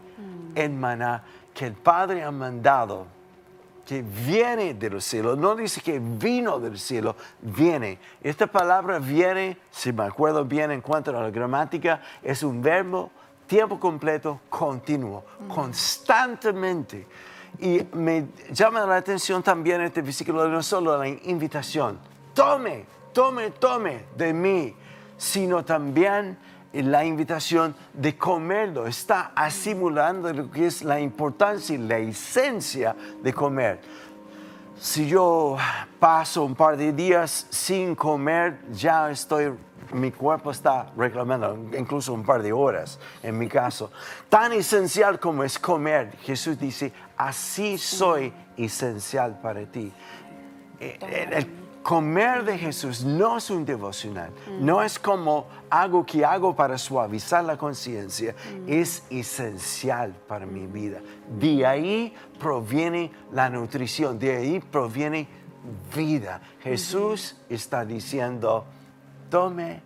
el 0.55 0.71
maná 0.71 1.23
que 1.55 1.67
el 1.67 1.75
Padre 1.75 2.23
ha 2.23 2.31
mandado 2.31 3.07
que 3.87 4.03
viene 4.03 4.75
del 4.75 5.03
cielo, 5.03 5.35
no 5.35 5.57
dice 5.57 5.81
que 5.81 5.99
vino 5.99 6.59
del 6.59 6.79
cielo, 6.79 7.17
viene. 7.41 7.99
Esta 8.23 8.47
palabra 8.47 8.99
viene, 8.99 9.59
si 9.71 9.93
me 9.93 10.05
acuerdo 10.05 10.45
bien 10.45 10.71
en 10.71 10.81
cuanto 10.81 11.11
a 11.11 11.21
la 11.21 11.31
gramática, 11.31 12.01
es 12.23 12.43
un 12.43 12.63
verbo 12.63 13.11
tiempo 13.47 13.79
completo, 13.79 14.41
continuo, 14.49 15.25
constantemente. 15.49 17.07
Y 17.63 17.87
me 17.93 18.27
llama 18.51 18.85
la 18.85 18.97
atención 18.97 19.41
también 19.41 19.81
este 19.83 20.03
versículo, 20.03 20.49
no 20.49 20.65
solo 20.65 20.99
la 20.99 21.07
invitación, 21.07 21.97
tome, 22.35 22.85
tome, 23.13 23.53
tome 23.53 24.07
de 24.17 24.33
mí, 24.33 24.75
sino 25.17 25.65
también 25.65 26.37
la 26.73 27.05
invitación 27.05 27.73
de 27.93 28.19
comerlo. 28.19 28.89
Está 28.89 29.31
asimilando 29.37 30.33
lo 30.33 30.51
que 30.51 30.67
es 30.67 30.83
la 30.83 30.99
importancia 30.99 31.77
y 31.77 31.79
la 31.79 31.99
esencia 31.99 32.97
de 33.23 33.33
comer. 33.33 33.81
Si 34.81 35.07
yo 35.07 35.57
paso 36.01 36.43
un 36.43 36.57
par 36.57 36.77
de 36.77 36.93
días 36.93 37.47
sin 37.49 37.95
comer, 37.95 38.59
ya 38.73 39.09
estoy 39.09 39.53
mi 39.93 40.11
cuerpo 40.11 40.51
está 40.51 40.91
reclamando, 40.97 41.57
incluso 41.77 42.13
un 42.13 42.25
par 42.25 42.43
de 42.43 42.53
horas 42.53 42.99
en 43.23 43.39
mi 43.39 43.49
caso. 43.49 43.91
Tan 44.29 44.53
esencial 44.53 45.19
como 45.19 45.45
es 45.45 45.59
comer, 45.59 46.17
Jesús 46.23 46.59
dice, 46.59 46.93
así 47.27 47.79
soy 47.79 48.33
esencial 48.57 49.39
para 49.41 49.65
ti. 49.67 49.93
Eh, 50.81 50.99
el, 51.33 51.63
comer 51.83 52.45
de 52.45 52.57
Jesús 52.57 53.05
no 53.05 53.39
es 53.39 53.51
un 53.51 53.65
devocional, 53.65 54.31
no 54.61 54.83
es 54.83 55.01
como 55.01 55.49
algo 55.69 56.07
que 56.07 56.25
hago 56.25 56.55
para 56.55 56.79
suavizar 56.79 57.45
la 57.45 57.57
conciencia, 57.57 58.37
es 58.69 59.03
esencial 59.11 60.15
para 60.29 60.47
mi 60.47 60.69
vida. 60.69 61.01
De 61.41 61.67
ahí 61.67 62.15
proviene 62.39 63.11
la 63.33 63.51
nutrición, 63.51 64.17
de 64.17 64.37
ahí 64.37 64.61
proviene 64.61 65.27
vida. 65.95 66.41
Jesús 66.61 67.37
está 67.49 67.85
diciendo, 67.85 68.65
tome 69.29 69.83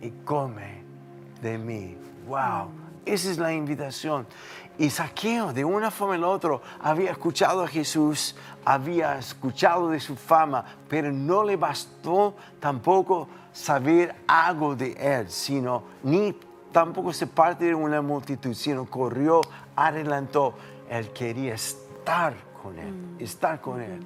y 0.00 0.10
come 0.24 0.84
de 1.42 1.58
mí. 1.58 1.96
Wow, 2.28 2.70
esa 3.04 3.30
es 3.30 3.38
la 3.38 3.52
invitación. 3.52 4.26
Y 4.78 4.88
Saqueo, 4.90 5.52
de 5.52 5.64
una 5.64 5.90
forma 5.90 6.18
u 6.18 6.30
otra, 6.30 6.58
había 6.80 7.10
escuchado 7.10 7.62
a 7.62 7.68
Jesús, 7.68 8.34
había 8.64 9.18
escuchado 9.18 9.90
de 9.90 10.00
su 10.00 10.16
fama, 10.16 10.64
pero 10.88 11.12
no 11.12 11.44
le 11.44 11.56
bastó 11.56 12.34
tampoco 12.58 13.28
saber 13.52 14.14
algo 14.26 14.74
de 14.74 14.92
él, 14.92 15.30
sino 15.30 15.82
ni 16.02 16.34
tampoco 16.72 17.12
se 17.12 17.26
parte 17.26 17.66
de 17.66 17.74
una 17.74 18.00
multitud, 18.00 18.54
sino 18.54 18.86
corrió, 18.86 19.42
adelantó. 19.76 20.54
Él 20.88 21.10
quería 21.10 21.54
estar 21.54 22.34
con 22.62 22.78
él, 22.78 22.92
mm. 22.92 23.22
estar 23.22 23.60
con 23.60 23.80
él. 23.80 24.00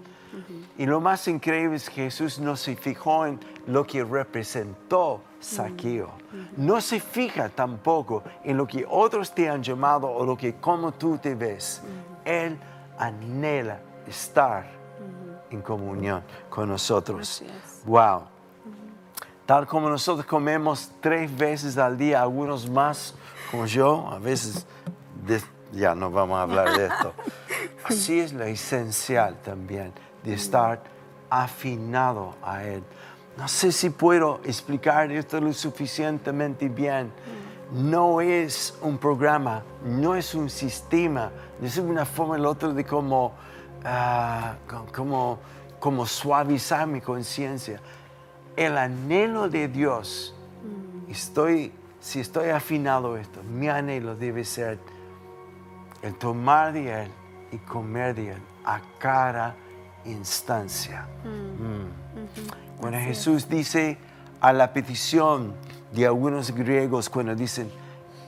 Y 0.78 0.86
lo 0.86 1.00
más 1.00 1.26
increíble 1.28 1.76
es 1.76 1.88
que 1.88 2.04
Jesús 2.04 2.38
no 2.38 2.56
se 2.56 2.76
fijó 2.76 3.26
en 3.26 3.40
lo 3.66 3.86
que 3.86 4.04
representó 4.04 5.22
Saqueo. 5.40 6.10
No 6.56 6.80
se 6.80 7.00
fija 7.00 7.48
tampoco 7.48 8.22
en 8.44 8.56
lo 8.56 8.66
que 8.66 8.84
otros 8.88 9.34
te 9.34 9.48
han 9.48 9.62
llamado 9.62 10.08
o 10.08 10.24
lo 10.24 10.36
que 10.36 10.56
como 10.56 10.92
tú 10.92 11.18
te 11.18 11.34
ves. 11.34 11.82
Él 12.24 12.58
anhela 12.98 13.80
estar 14.06 14.66
en 15.50 15.62
comunión 15.62 16.22
con 16.50 16.68
nosotros. 16.68 17.42
Wow. 17.84 18.24
Tal 19.46 19.66
como 19.66 19.88
nosotros 19.88 20.26
comemos 20.26 20.90
tres 21.00 21.34
veces 21.36 21.78
al 21.78 21.96
día, 21.96 22.20
algunos 22.20 22.68
más 22.68 23.14
como 23.50 23.66
yo, 23.66 24.08
a 24.10 24.18
veces 24.18 24.66
ya 25.72 25.94
no 25.94 26.10
vamos 26.10 26.36
a 26.38 26.42
hablar 26.42 26.76
de 26.76 26.86
esto. 26.86 27.12
Así 27.84 28.18
es 28.18 28.32
lo 28.32 28.44
esencial 28.44 29.36
también 29.44 29.92
de 30.26 30.34
estar 30.34 30.82
afinado 31.30 32.34
a 32.42 32.64
Él. 32.64 32.82
No 33.38 33.46
sé 33.48 33.70
si 33.70 33.90
puedo 33.90 34.40
explicar 34.44 35.10
esto 35.12 35.40
lo 35.40 35.52
suficientemente 35.52 36.68
bien. 36.68 37.12
No 37.72 38.20
es 38.20 38.76
un 38.82 38.98
programa, 38.98 39.62
no 39.84 40.14
es 40.14 40.34
un 40.34 40.50
sistema, 40.50 41.30
es 41.62 41.78
una 41.78 42.04
forma 42.04 42.36
o 42.36 42.50
otra 42.50 42.70
de 42.70 42.84
cómo, 42.84 43.32
ah, 43.84 44.56
como, 44.92 46.06
suavizar 46.06 46.86
mi 46.86 47.00
conciencia. 47.00 47.80
El 48.56 48.78
anhelo 48.78 49.48
de 49.48 49.68
Dios, 49.68 50.34
estoy, 51.08 51.72
si 52.00 52.20
estoy 52.20 52.50
afinado 52.50 53.14
a 53.14 53.20
esto, 53.20 53.42
mi 53.42 53.68
anhelo 53.68 54.16
debe 54.16 54.44
ser 54.44 54.78
el 56.02 56.14
tomar 56.14 56.72
de 56.72 57.02
Él 57.02 57.10
y 57.52 57.58
comer 57.58 58.14
de 58.14 58.32
Él 58.32 58.42
a 58.64 58.80
cara 58.98 59.54
instancia. 60.06 61.06
Mm. 61.24 61.62
Mm. 61.62 62.80
Cuando 62.80 62.98
Jesús 62.98 63.48
dice 63.48 63.98
a 64.40 64.52
la 64.52 64.72
petición 64.72 65.54
de 65.92 66.06
algunos 66.06 66.50
griegos, 66.50 67.08
cuando 67.08 67.34
dicen, 67.34 67.70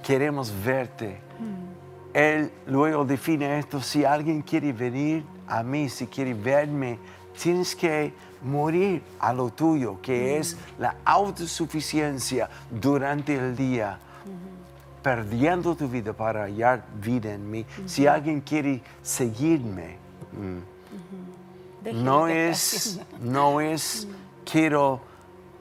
queremos 0.03 0.53
verte, 0.65 1.21
mm. 1.39 1.69
Él 2.15 2.51
luego 2.67 3.05
define 3.05 3.59
esto, 3.59 3.81
si 3.81 4.05
alguien 4.05 4.43
quiere 4.43 4.73
venir 4.73 5.25
a 5.47 5.63
mí, 5.63 5.89
si 5.89 6.07
quiere 6.07 6.35
verme, 6.35 6.99
tienes 7.41 7.77
que 7.77 8.13
morir 8.43 9.03
a 9.21 9.33
lo 9.33 9.51
tuyo, 9.51 10.01
que 10.01 10.39
es 10.39 10.57
la 10.79 10.97
autosuficiencia 11.05 12.49
durante 12.71 13.37
el 13.37 13.57
día, 13.57 13.99
perdiendo 15.03 15.75
tu 15.75 15.89
vida 15.89 16.13
para 16.13 16.45
hallar 16.45 16.85
vida 17.01 17.33
en 17.35 17.51
mí. 17.51 17.67
Si 17.87 18.07
alguien 18.07 18.41
quiere 18.41 18.83
seguirme, 19.03 19.97
no 21.85 22.29
es, 22.29 23.01
no 23.21 23.61
es 23.61 24.07
quiero 24.51 25.01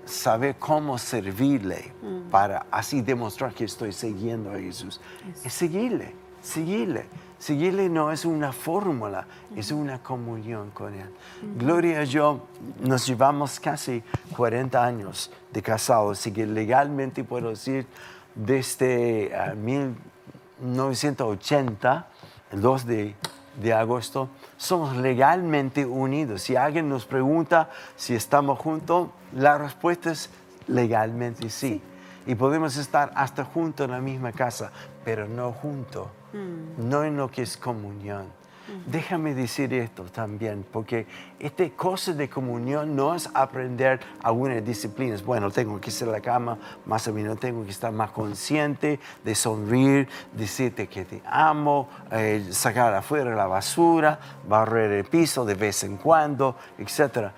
saber 0.05 0.55
cómo 0.57 0.97
servirle 0.97 1.91
mm. 2.01 2.29
para 2.29 2.65
así 2.71 3.01
demostrar 3.01 3.53
que 3.53 3.65
estoy 3.65 3.91
siguiendo 3.91 4.51
a 4.51 4.57
Jesús. 4.57 5.01
Es 5.43 5.53
seguirle, 5.53 6.15
seguirle. 6.41 7.05
Seguirle 7.39 7.87
no 7.87 8.11
es 8.11 8.25
una 8.25 8.51
fórmula, 8.51 9.27
es 9.55 9.71
una 9.71 10.01
comunión 10.01 10.71
con 10.71 10.95
Él. 10.95 11.07
Gloria 11.55 12.01
y 12.01 12.07
yo 12.07 12.47
nos 12.79 13.05
llevamos 13.05 13.59
casi 13.59 14.01
40 14.35 14.83
años 14.83 15.29
de 15.53 15.61
casados, 15.61 16.17
así 16.17 16.31
que 16.31 16.47
legalmente 16.47 17.23
puedo 17.23 17.49
decir 17.49 17.85
desde 18.33 19.31
1980, 19.55 21.91
ah, 21.91 22.07
el 22.51 22.61
2 22.61 22.85
de, 22.87 23.13
de 23.57 23.73
agosto, 23.73 24.29
somos 24.55 24.95
legalmente 24.97 25.85
unidos. 25.85 26.43
Si 26.43 26.55
alguien 26.55 26.89
nos 26.89 27.05
pregunta 27.05 27.69
si 27.95 28.15
estamos 28.15 28.59
juntos, 28.59 29.09
la 29.33 29.57
respuesta 29.57 30.11
es 30.11 30.29
legalmente 30.67 31.49
sí. 31.49 31.81
Y 32.25 32.35
podemos 32.35 32.77
estar 32.77 33.11
hasta 33.15 33.43
juntos 33.45 33.85
en 33.85 33.91
la 33.91 34.01
misma 34.01 34.31
casa, 34.31 34.71
pero 35.03 35.27
no 35.27 35.51
juntos, 35.53 36.07
mm. 36.33 36.89
no 36.89 37.03
en 37.03 37.17
lo 37.17 37.29
que 37.29 37.41
es 37.41 37.57
comunión. 37.57 38.36
Déjame 38.85 39.33
decir 39.33 39.73
esto 39.73 40.03
también, 40.03 40.65
porque 40.71 41.05
esta 41.39 41.69
cosa 41.69 42.13
de 42.13 42.29
comunión 42.29 42.95
no 42.95 43.15
es 43.15 43.29
aprender 43.33 43.99
algunas 44.21 44.63
disciplinas. 44.65 45.23
Bueno, 45.23 45.51
tengo 45.51 45.79
que 45.79 45.89
hacer 45.89 46.07
la 46.07 46.21
cama, 46.21 46.57
más 46.85 47.07
o 47.07 47.13
menos 47.13 47.39
tengo 47.39 47.63
que 47.63 47.71
estar 47.71 47.91
más 47.91 48.11
consciente 48.11 48.99
de 49.23 49.35
sonreír, 49.35 50.07
decirte 50.33 50.87
que 50.87 51.05
te 51.05 51.21
amo, 51.25 51.89
eh, 52.11 52.45
sacar 52.51 52.93
afuera 52.93 53.35
la 53.35 53.47
basura, 53.47 54.19
barrer 54.47 54.91
el 54.91 55.05
piso 55.05 55.45
de 55.45 55.55
vez 55.55 55.83
en 55.83 55.97
cuando, 55.97 56.55
etc 56.77 57.31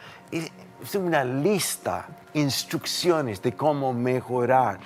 es 0.81 0.95
una 0.95 1.23
lista, 1.23 2.07
instrucciones 2.33 3.41
de 3.41 3.53
cómo 3.53 3.93
mejorar 3.93 4.79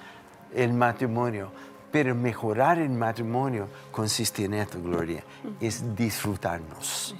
el 0.53 0.73
matrimonio. 0.73 1.51
Pero 1.93 2.15
mejorar 2.15 2.79
el 2.79 2.89
matrimonio 2.89 3.67
consiste 3.91 4.45
en 4.45 4.55
esto, 4.55 4.81
Gloria, 4.81 5.23
es 5.61 5.95
disfrutarnos. 5.95 7.15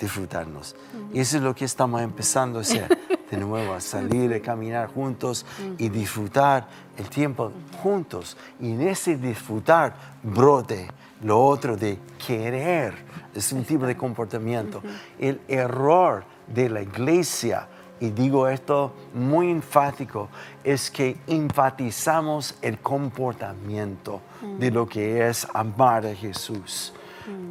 Disfrutarnos. 0.00 0.74
Y 1.12 1.20
eso 1.20 1.36
es 1.36 1.42
lo 1.42 1.54
que 1.54 1.66
estamos 1.66 2.00
empezando 2.00 2.58
a 2.58 2.62
hacer. 2.62 2.88
De 3.30 3.36
nuevo, 3.36 3.74
a 3.74 3.80
salir, 3.82 4.32
a 4.32 4.40
caminar 4.40 4.88
juntos 4.88 5.44
y 5.76 5.90
disfrutar 5.90 6.66
el 6.96 7.10
tiempo 7.10 7.52
juntos. 7.82 8.38
Y 8.58 8.72
en 8.72 8.88
ese 8.88 9.18
disfrutar 9.18 9.94
brote 10.22 10.88
lo 11.22 11.44
otro 11.44 11.76
de 11.76 11.98
querer, 12.26 12.94
es 13.34 13.52
un 13.52 13.62
tipo 13.64 13.84
de 13.84 13.94
comportamiento. 13.94 14.82
El 15.18 15.42
error 15.48 16.24
de 16.46 16.70
la 16.70 16.80
iglesia 16.80 17.68
y 18.00 18.10
digo 18.10 18.48
esto 18.48 18.92
muy 19.14 19.50
enfático, 19.50 20.28
es 20.62 20.90
que 20.90 21.16
enfatizamos 21.26 22.56
el 22.62 22.78
comportamiento 22.78 24.20
de 24.58 24.70
lo 24.70 24.86
que 24.86 25.28
es 25.28 25.46
amar 25.52 26.06
a 26.06 26.14
Jesús, 26.14 26.92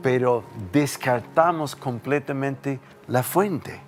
pero 0.01 0.43
descartamos 0.71 1.75
completamente 1.75 2.79
la 3.07 3.23
fuente, 3.23 3.79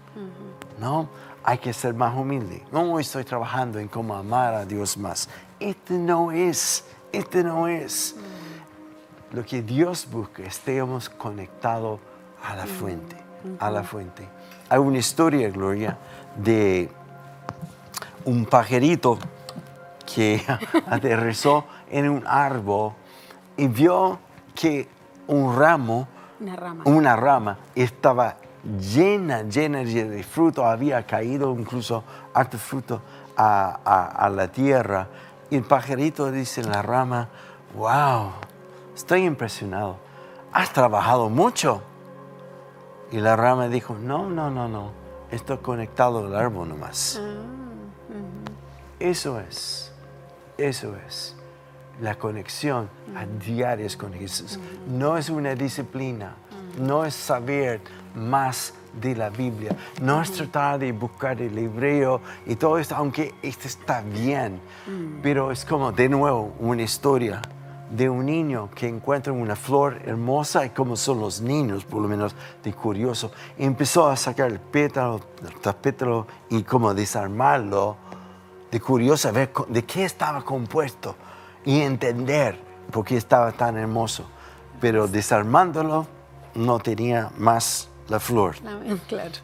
¿no? 0.79 1.09
Hay 1.43 1.57
que 1.57 1.71
ser 1.73 1.93
más 1.93 2.15
humilde. 2.15 2.63
No 2.71 2.99
estoy 2.99 3.23
trabajando 3.23 3.79
en 3.79 3.87
cómo 3.87 4.13
amar 4.13 4.53
a 4.53 4.65
Dios 4.65 4.97
más. 4.97 5.29
Este 5.59 5.93
no 5.93 6.31
es, 6.31 6.85
este 7.11 7.43
no 7.43 7.67
es. 7.67 8.15
Lo 9.31 9.45
que 9.45 9.61
Dios 9.61 10.07
busca, 10.11 10.43
estemos 10.43 11.09
conectados 11.09 11.99
a 12.43 12.55
la 12.55 12.65
fuente, 12.65 13.15
a 13.59 13.71
la 13.71 13.83
fuente. 13.83 14.27
Hay 14.69 14.79
una 14.79 14.99
historia, 14.99 15.49
Gloria, 15.49 15.97
de 16.43 16.89
un 18.25 18.45
pajarito 18.45 19.17
que 20.05 20.41
aterrizó 20.87 21.65
en 21.89 22.09
un 22.09 22.23
árbol 22.25 22.93
y 23.57 23.67
vio 23.67 24.19
que 24.55 24.87
un 25.27 25.55
ramo, 25.57 26.07
una 26.85 27.15
rama, 27.15 27.57
estaba 27.75 28.37
llena, 28.63 29.43
llena 29.43 29.79
de 29.79 30.23
fruto, 30.23 30.65
había 30.65 31.05
caído 31.05 31.51
incluso 31.57 32.03
harto 32.33 32.57
fruto 32.57 33.01
a, 33.37 34.29
la 34.33 34.47
tierra. 34.47 35.07
Y 35.49 35.57
el 35.57 35.63
pajarito 35.63 36.31
dice 36.31 36.61
en 36.61 36.69
la 36.69 36.81
rama, 36.81 37.29
wow, 37.75 38.31
estoy 38.95 39.25
impresionado, 39.25 39.97
has 40.51 40.71
trabajado 40.73 41.29
mucho. 41.29 41.81
Y 43.11 43.17
la 43.17 43.35
rama 43.35 43.67
dijo, 43.67 43.95
no, 43.95 44.29
no, 44.29 44.51
no, 44.51 44.67
no, 44.67 44.91
estoy 45.31 45.57
conectado 45.57 46.25
al 46.25 46.35
árbol 46.35 46.69
nomás. 46.69 47.19
Ah, 47.21 47.59
eso 48.99 49.39
es, 49.39 49.91
eso 50.57 50.95
es. 51.07 51.35
La 52.01 52.15
conexión 52.15 52.89
a 53.15 53.25
diarias 53.25 53.97
con 53.97 54.13
Jesús. 54.13 54.59
No 54.87 55.17
es 55.17 55.29
una 55.29 55.55
disciplina, 55.55 56.35
no 56.77 57.03
es 57.05 57.13
saber 57.13 57.81
más 58.15 58.73
de 59.01 59.15
la 59.15 59.29
Biblia, 59.29 59.75
no 60.01 60.21
es 60.21 60.31
tratar 60.31 60.79
de 60.79 60.91
buscar 60.91 61.41
el 61.41 61.57
hebreo 61.57 62.21
y 62.45 62.55
todo 62.55 62.77
esto, 62.79 62.95
aunque 62.95 63.35
esto 63.41 63.67
está 63.67 64.01
bien, 64.01 64.59
pero 65.21 65.51
es 65.51 65.63
como 65.65 65.91
de 65.91 66.09
nuevo 66.09 66.53
una 66.59 66.81
historia 66.81 67.41
de 67.89 68.09
un 68.09 68.25
niño 68.25 68.69
que 68.75 68.87
encuentra 68.87 69.33
una 69.33 69.55
flor 69.55 70.01
hermosa 70.05 70.65
y 70.65 70.69
como 70.69 70.95
son 70.95 71.19
los 71.19 71.41
niños, 71.41 71.85
por 71.85 72.01
lo 72.01 72.07
menos 72.07 72.35
de 72.63 72.73
curioso, 72.73 73.31
empezó 73.57 74.07
a 74.07 74.15
sacar 74.15 74.51
el 74.51 74.59
pétalo, 74.59 75.21
el 75.41 75.73
pétalo 75.75 76.27
y 76.49 76.63
como 76.63 76.93
desarmarlo, 76.93 77.97
de 78.71 78.79
curioso, 78.79 79.31
ver 79.31 79.51
de 79.67 79.83
qué 79.83 80.05
estaba 80.05 80.43
compuesto 80.43 81.15
y 81.65 81.81
entender 81.81 82.59
por 82.91 83.05
qué 83.05 83.17
estaba 83.17 83.51
tan 83.51 83.77
hermoso. 83.77 84.25
Pero 84.79 85.07
desarmándolo 85.07 86.05
no 86.55 86.79
tenía 86.79 87.31
más 87.37 87.89
la 88.07 88.19
flor. 88.19 88.55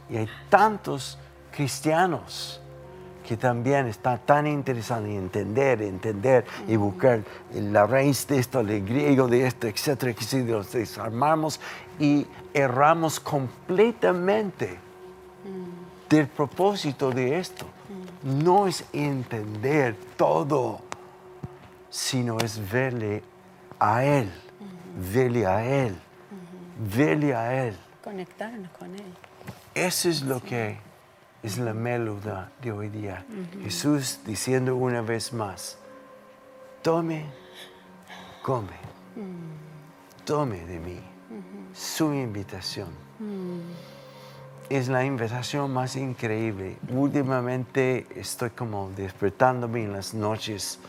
Y 0.10 0.18
hay 0.18 0.30
tantos 0.50 1.18
cristianos 1.52 2.62
que 3.28 3.38
también 3.38 3.88
está 3.88 4.18
tan 4.18 4.48
interesante 4.48 5.10
en 5.10 5.24
entender, 5.24 5.82
entender 5.82 6.46
y 6.68 6.76
buscar 6.76 7.22
la 7.54 7.88
raíz 7.88 8.28
de 8.28 8.40
esto, 8.40 8.60
el 8.60 8.86
griego 8.86 9.28
de 9.28 9.48
esto, 9.48 9.68
etcétera, 9.68 10.14
que 10.14 10.24
si 10.24 10.44
los 10.44 10.72
desarmamos 10.72 11.60
y 12.00 12.28
erramos 12.54 13.20
completamente 13.20 14.78
del 16.10 16.28
propósito 16.28 17.12
de 17.12 17.40
esto. 17.40 17.66
No 18.24 18.68
es 18.68 18.86
entender 18.94 19.96
todo, 20.18 20.82
sino 21.90 22.38
es 22.40 22.60
verle 22.72 23.24
a 23.80 24.04
Él, 24.04 24.32
verle 25.14 25.46
a 25.46 25.66
Él, 25.66 25.96
verle 26.96 27.36
a 27.36 27.66
Él. 27.66 27.76
Conectarnos 28.04 28.72
con 28.78 28.94
Él. 28.94 29.14
Eso 29.74 30.10
es 30.10 30.22
lo 30.22 30.42
que 30.42 30.78
es 31.46 31.60
la 31.60 31.76
melodía 31.76 32.52
de 32.60 32.72
hoy 32.72 32.90
día. 32.90 33.24
Jesús 33.62 34.20
diciendo 34.26 34.76
una 34.76 35.02
vez 35.02 35.32
más, 35.32 35.78
tome, 36.82 37.26
come, 38.42 38.80
tome 40.26 40.66
de 40.66 40.80
mí. 40.80 41.00
Su 41.72 42.12
invitación. 42.14 42.90
Es 44.70 44.88
la 44.88 45.06
invitación 45.06 45.72
más 45.72 45.96
increíble. 45.96 46.78
Últimamente 46.90 48.08
estoy 48.16 48.50
como 48.50 48.90
despertándome 48.96 49.84
en 49.84 49.94
las 49.94 50.16
noches. 50.16 50.80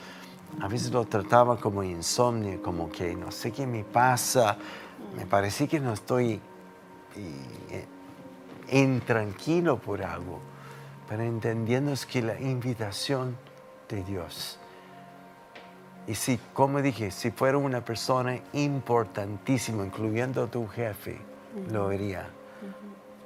A 0.63 0.69
veces 0.69 0.91
lo 0.91 1.05
trataba 1.05 1.61
como 1.61 1.83
insomnio, 1.83 2.63
como 2.63 2.91
que 2.91 3.15
no 3.15 3.31
sé 3.31 3.53
qué 3.53 3.67
me 3.67 3.85
pasa. 3.85 4.57
Me 5.15 5.27
parece 5.27 5.69
que 5.69 5.81
no 5.81 5.93
estoy 5.93 6.41
eh, 7.15 7.87
intranquilo 8.71 9.79
por 9.79 10.03
algo, 10.03 10.41
pero 11.09 11.23
entendiendo 11.23 11.93
que 12.11 12.23
la 12.23 12.41
invitación 12.41 13.37
de 13.89 14.03
Dios. 14.03 14.59
Y 16.07 16.15
si, 16.15 16.39
como 16.53 16.83
dije, 16.83 17.11
si 17.11 17.31
fuera 17.31 17.59
una 17.59 17.85
persona 17.85 18.39
importantísima, 18.53 19.85
incluyendo 19.85 20.45
a 20.45 20.47
tu 20.47 20.67
jefe, 20.69 21.19
lo 21.71 21.89
haría. 21.89 22.29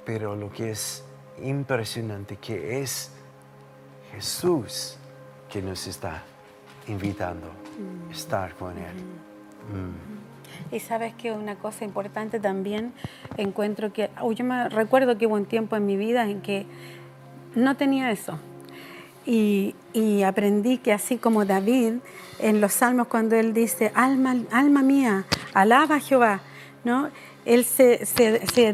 Pero 0.03 0.35
lo 0.35 0.51
que 0.51 0.71
es 0.71 1.03
impresionante, 1.43 2.37
que 2.37 2.81
es 2.81 3.11
Jesús 4.11 4.97
que 5.49 5.61
nos 5.61 5.85
está 5.85 6.23
invitando 6.87 7.47
a 7.47 8.11
estar 8.11 8.55
con 8.55 8.77
Él. 8.77 8.95
Y 10.71 10.79
sabes 10.79 11.13
que 11.13 11.31
una 11.31 11.55
cosa 11.55 11.85
importante 11.85 12.39
también 12.39 12.93
encuentro 13.37 13.91
que, 13.93 14.09
yo 14.35 14.45
me 14.45 14.69
recuerdo 14.69 15.17
que 15.17 15.27
hubo 15.27 15.35
un 15.35 15.45
tiempo 15.45 15.75
en 15.75 15.85
mi 15.85 15.97
vida 15.97 16.29
en 16.29 16.41
que 16.41 16.65
no 17.55 17.75
tenía 17.75 18.11
eso. 18.11 18.39
Y, 19.25 19.75
aprendí 20.25 20.77
que 20.77 20.93
así 20.93 21.17
como 21.17 21.45
David 21.45 21.95
en 22.39 22.61
los 22.61 22.73
salmos 22.73 23.07
cuando 23.07 23.35
él 23.35 23.53
dice, 23.53 23.91
alma, 23.93 24.35
alma 24.51 24.81
mía, 24.81 25.25
alaba 25.53 25.95
a 25.95 25.99
Jehová, 25.99 26.41
¿no? 26.83 27.09
Él 27.45 27.65
se, 27.65 28.05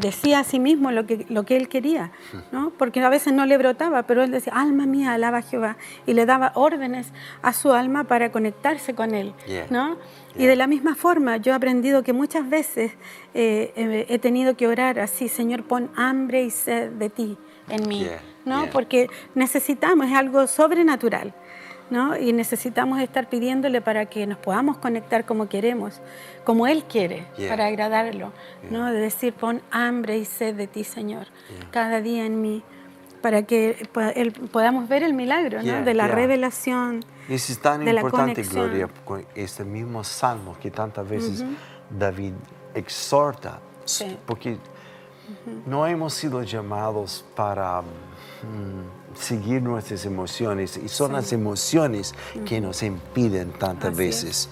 decía 0.00 0.40
a 0.40 0.44
sí 0.44 0.58
mismo 0.58 0.90
lo 0.90 1.06
que, 1.06 1.26
lo 1.28 1.44
que 1.44 1.56
él 1.56 1.68
quería, 1.68 2.12
¿no? 2.52 2.70
porque 2.76 3.00
a 3.00 3.08
veces 3.08 3.32
no 3.32 3.46
le 3.46 3.56
brotaba, 3.56 4.02
pero 4.04 4.22
él 4.22 4.30
decía, 4.30 4.52
alma 4.54 4.86
mía, 4.86 5.14
alaba 5.14 5.38
a 5.38 5.42
Jehová, 5.42 5.76
y 6.06 6.14
le 6.14 6.26
daba 6.26 6.52
órdenes 6.54 7.08
a 7.42 7.52
su 7.52 7.72
alma 7.72 8.04
para 8.04 8.30
conectarse 8.30 8.94
con 8.94 9.14
él. 9.14 9.32
¿no? 9.70 9.96
Y 10.36 10.46
de 10.46 10.56
la 10.56 10.66
misma 10.66 10.94
forma, 10.94 11.38
yo 11.38 11.52
he 11.52 11.54
aprendido 11.54 12.02
que 12.02 12.12
muchas 12.12 12.48
veces 12.48 12.92
eh, 13.34 14.06
he 14.08 14.18
tenido 14.18 14.56
que 14.56 14.66
orar 14.66 14.98
así, 15.00 15.28
Señor, 15.28 15.64
pon 15.64 15.90
hambre 15.96 16.42
y 16.42 16.50
sed 16.50 16.90
de 16.90 17.10
ti 17.10 17.38
en 17.68 17.88
mí, 17.88 18.06
¿no? 18.44 18.66
porque 18.70 19.08
necesitamos, 19.34 20.06
es 20.06 20.14
algo 20.14 20.46
sobrenatural. 20.46 21.34
¿No? 21.90 22.16
Y 22.16 22.32
necesitamos 22.32 23.00
estar 23.00 23.28
pidiéndole 23.28 23.80
para 23.80 24.06
que 24.06 24.26
nos 24.26 24.38
podamos 24.38 24.78
conectar 24.78 25.24
como 25.24 25.48
queremos, 25.48 26.00
como 26.44 26.66
Él 26.66 26.84
quiere, 26.84 27.26
para 27.48 27.66
agradarlo, 27.66 28.32
¿no? 28.70 28.92
De 28.92 29.00
decir, 29.00 29.32
pon 29.32 29.62
hambre 29.70 30.18
y 30.18 30.24
sed 30.24 30.54
de 30.54 30.66
ti, 30.66 30.84
Señor, 30.84 31.26
cada 31.70 32.00
día 32.00 32.24
en 32.26 32.40
mí, 32.40 32.62
para 33.20 33.42
que 33.42 33.88
podamos 34.52 34.88
ver 34.88 35.02
el 35.02 35.14
milagro, 35.14 35.62
¿no? 35.62 35.82
De 35.82 35.94
la 35.94 36.08
revelación. 36.08 37.04
Es 37.28 37.58
tan 37.60 37.86
importante, 37.86 38.42
Gloria, 38.42 38.88
este 39.34 39.64
mismo 39.64 40.04
salmo 40.04 40.56
que 40.60 40.70
tantas 40.70 41.08
veces 41.08 41.44
David 41.90 42.32
exhorta, 42.74 43.60
porque 44.26 44.58
no 45.66 45.86
hemos 45.86 46.14
sido 46.14 46.42
llamados 46.42 47.24
para... 47.34 47.82
Mm, 47.82 48.98
seguir 49.14 49.62
nuestras 49.62 50.04
emociones 50.04 50.76
y 50.76 50.88
son 50.88 51.12
las 51.12 51.32
emociones 51.32 52.14
que 52.46 52.60
nos 52.60 52.82
impiden 52.82 53.50
tantas 53.52 53.96
veces. 53.96 54.48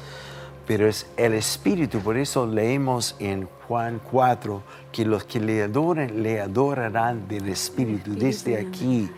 Pero 0.66 0.88
es 0.88 1.06
el 1.16 1.34
Espíritu, 1.34 2.00
por 2.00 2.16
eso 2.16 2.44
leemos 2.44 3.14
en 3.20 3.48
Juan 3.68 4.00
4 4.10 4.62
que 4.90 5.04
los 5.04 5.22
que 5.24 5.38
le 5.38 5.62
adoren, 5.62 6.24
le 6.24 6.40
adorarán 6.40 7.28
del 7.28 7.48
Espíritu, 7.48 8.14
desde 8.14 8.58
aquí. 8.58 9.08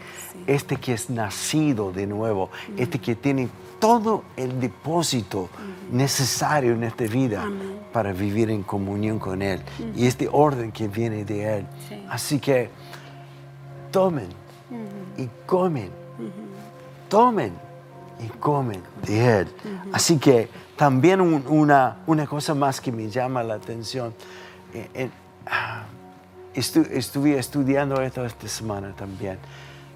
Este 0.46 0.76
que 0.76 0.92
es 0.92 1.10
nacido 1.10 1.90
de 1.90 2.06
nuevo, 2.06 2.50
este 2.76 2.98
que 2.98 3.14
tiene 3.14 3.48
todo 3.78 4.24
el 4.36 4.60
depósito 4.60 5.48
necesario 5.90 6.72
en 6.72 6.84
esta 6.84 7.04
vida 7.04 7.44
para 7.92 8.12
vivir 8.12 8.50
en 8.50 8.62
comunión 8.62 9.18
con 9.18 9.42
Él. 9.42 9.60
Y 9.94 10.06
este 10.06 10.28
orden 10.30 10.72
que 10.72 10.88
viene 10.88 11.24
de 11.24 11.58
Él. 11.58 11.66
Así 12.08 12.38
que 12.38 12.70
tomen 13.90 14.28
y 15.16 15.28
comen. 15.46 15.90
Tomen 17.08 17.52
y 18.20 18.28
comen 18.38 18.82
de 19.06 19.40
Él. 19.40 19.48
Así 19.92 20.18
que 20.18 20.48
también 20.76 21.20
una, 21.20 21.98
una, 22.06 22.26
cosa 22.26 22.54
más 22.54 22.80
que 22.80 22.92
me 22.92 23.08
llama 23.08 23.42
la 23.42 23.54
atención. 23.54 24.14
Eh, 24.74 25.10
ah, 25.46 25.84
estuve 26.54 27.38
estudiando 27.38 28.00
esto 28.00 28.24
esta 28.24 28.48
semana 28.48 28.94
también, 28.94 29.38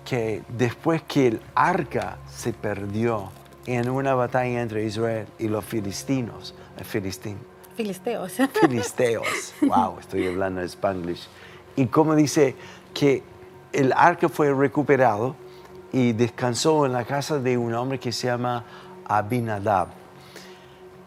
que 0.05 0.43
después 0.49 1.03
que 1.03 1.29
el 1.29 1.41
arca 1.55 2.19
se 2.29 2.53
perdió 2.53 3.31
en 3.67 3.89
una 3.89 4.15
batalla 4.15 4.61
entre 4.61 4.85
Israel 4.85 5.27
y 5.39 5.49
los 5.49 5.65
filistinos, 5.65 6.55
eh, 6.79 6.85
Filisteos. 6.85 8.33
Filisteos. 8.61 9.55
Wow, 9.63 9.99
estoy 10.01 10.27
hablando 10.27 10.61
en 10.61 10.67
español. 10.67 11.17
Y 11.77 11.87
como 11.87 12.15
dice 12.15 12.55
que 12.93 13.23
el 13.73 13.93
arca 13.97 14.29
fue 14.29 14.53
recuperado 14.53 15.35
y 15.93 16.13
descansó 16.13 16.87
en 16.87 16.93
la 16.93 17.05
casa 17.05 17.39
de 17.39 17.57
un 17.57 17.75
hombre 17.75 17.99
que 17.99 18.13
se 18.13 18.27
llama 18.27 18.65
Abinadab. 19.07 19.89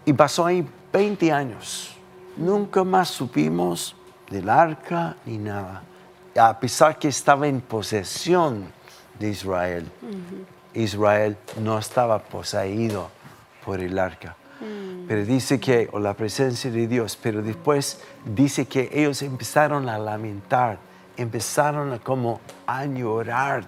Y 0.05 0.13
pasó 0.13 0.45
ahí 0.45 0.67
20 0.91 1.31
años. 1.31 1.95
Nunca 2.37 2.83
más 2.83 3.09
supimos 3.09 3.95
del 4.29 4.49
arca 4.49 5.17
ni 5.25 5.37
nada. 5.37 5.83
A 6.35 6.59
pesar 6.59 6.97
que 6.99 7.07
estaba 7.07 7.47
en 7.47 7.61
posesión 7.61 8.65
de 9.17 9.29
Israel. 9.29 9.89
Israel 10.75 11.37
no 11.63 11.77
estaba 11.77 12.19
poseído 12.19 13.09
por 13.65 13.79
el 13.79 13.97
arca. 13.97 14.35
Mm. 14.61 15.07
Pero 15.07 15.25
dice 15.25 15.59
que, 15.59 15.89
o 15.91 15.99
la 15.99 16.13
presencia 16.13 16.69
de 16.69 16.87
Dios, 16.87 17.17
pero 17.21 17.41
después 17.41 17.99
dice 18.23 18.65
que 18.65 18.89
ellos 18.93 19.21
empezaron 19.21 19.89
a 19.89 19.97
lamentar 19.97 20.77
empezaron 21.17 21.93
a 21.93 21.99
como 21.99 22.39
a 22.65 22.85
llorar 22.85 23.65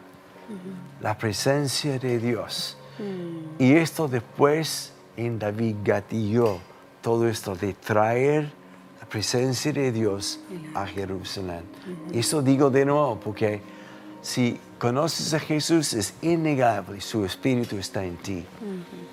la 1.02 1.18
presencia 1.18 2.00
de 2.00 2.20
Dios. 2.20 2.78
Mm. 3.00 3.62
Y 3.62 3.74
esto 3.74 4.08
después 4.08 4.94
en 5.16 5.40
David 5.40 5.76
gatilló 5.84 6.60
todo 7.02 7.28
esto 7.28 7.56
de 7.56 7.74
traer 7.74 8.52
la 9.00 9.08
presencia 9.08 9.72
de 9.74 9.92
Dios 9.92 10.40
a 10.74 10.86
Jerusalén. 10.86 11.64
Y 12.12 12.20
Eso 12.20 12.42
digo 12.42 12.70
de 12.70 12.86
nuevo 12.86 13.20
porque 13.20 13.62
si 14.22 14.60
conoces 14.80 15.34
a 15.34 15.40
Jesús 15.40 15.94
es 15.94 16.14
innegable, 16.22 17.02
su 17.02 17.26
espíritu 17.26 17.78
está 17.78 18.04
en 18.04 18.18
ti. 18.18 18.46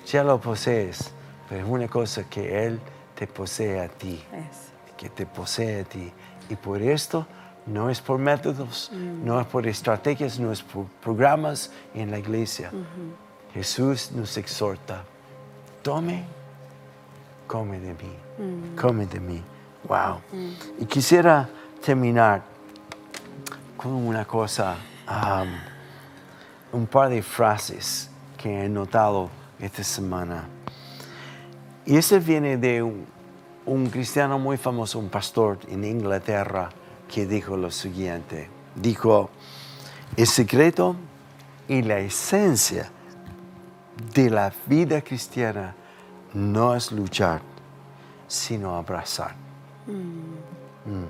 Ya 0.05 0.23
lo 0.23 0.39
posees, 0.39 1.11
pero 1.49 1.65
es 1.65 1.69
una 1.69 1.87
cosa 1.87 2.23
que 2.23 2.65
Él 2.65 2.79
te 3.15 3.27
posee 3.27 3.79
a 3.79 3.87
ti, 3.87 4.23
que 4.97 5.09
te 5.09 5.25
posee 5.25 5.81
a 5.81 5.83
ti. 5.83 6.11
Y 6.49 6.55
por 6.55 6.81
esto 6.81 7.25
no 7.65 7.89
es 7.89 7.99
por 8.01 8.19
métodos, 8.19 8.91
no 8.91 9.39
es 9.41 9.47
por 9.47 9.65
estrategias, 9.67 10.39
no 10.39 10.51
es 10.51 10.61
por 10.61 10.85
programas 11.01 11.71
en 11.93 12.11
la 12.11 12.19
iglesia. 12.19 12.71
Jesús 13.53 14.11
nos 14.11 14.37
exhorta, 14.37 15.03
tome, 15.81 16.25
come 17.47 17.79
de 17.79 17.93
mí, 17.93 18.75
come 18.79 19.05
de 19.05 19.19
mí. 19.19 19.41
Wow. 19.87 20.19
Y 20.79 20.85
quisiera 20.85 21.47
terminar 21.83 22.43
con 23.77 23.93
una 23.93 24.25
cosa, 24.25 24.75
un 26.71 26.87
par 26.87 27.09
de 27.09 27.21
frases 27.21 28.09
que 28.37 28.65
he 28.65 28.69
notado 28.69 29.29
esta 29.59 29.83
semana. 29.83 30.47
Y 31.85 31.97
ese 31.97 32.19
viene 32.19 32.57
de 32.57 32.81
un 32.81 33.89
cristiano 33.89 34.39
muy 34.39 34.57
famoso, 34.57 34.99
un 34.99 35.09
pastor 35.09 35.59
en 35.69 35.83
Inglaterra, 35.83 36.69
que 37.07 37.25
dijo 37.25 37.55
lo 37.57 37.71
siguiente. 37.71 38.49
Dijo, 38.75 39.29
el 40.17 40.27
secreto 40.27 40.95
y 41.67 41.81
la 41.81 41.99
esencia 41.99 42.91
de 44.13 44.29
la 44.29 44.51
vida 44.65 45.01
cristiana 45.01 45.75
no 46.33 46.75
es 46.75 46.91
luchar, 46.91 47.41
sino 48.27 48.75
abrazar. 48.75 49.35
Mm. 49.87 50.91
Mm. 50.91 51.05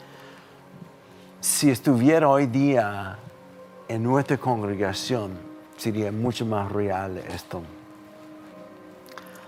si 1.40 1.70
estuviera 1.70 2.28
hoy 2.28 2.46
día 2.46 3.18
en 3.88 4.02
nuestra 4.02 4.36
congregación, 4.36 5.32
sería 5.76 6.12
mucho 6.12 6.44
más 6.44 6.70
real 6.70 7.16
esto. 7.16 7.62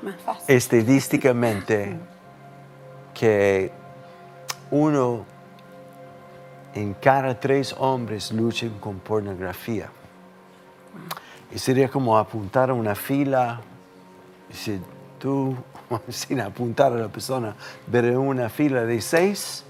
Más 0.00 0.16
fácil. 0.16 0.56
Estadísticamente, 0.56 1.98
que 3.12 3.70
uno 4.70 5.26
en 6.74 6.94
cada 6.94 7.38
tres 7.38 7.74
hombres 7.78 8.32
luchan 8.32 8.70
con 8.80 8.98
pornografía. 8.98 9.90
Y 11.54 11.58
sería 11.58 11.90
como 11.90 12.16
apuntar 12.16 12.70
a 12.70 12.74
una 12.74 12.94
fila, 12.94 13.60
y 14.50 14.54
si 14.54 14.80
tú, 15.18 15.54
sin 16.08 16.40
apuntar 16.40 16.92
a 16.92 16.96
la 16.96 17.08
persona, 17.08 17.54
ver 17.86 18.16
una 18.16 18.48
fila 18.48 18.84
de 18.84 19.00
seis, 19.02 19.64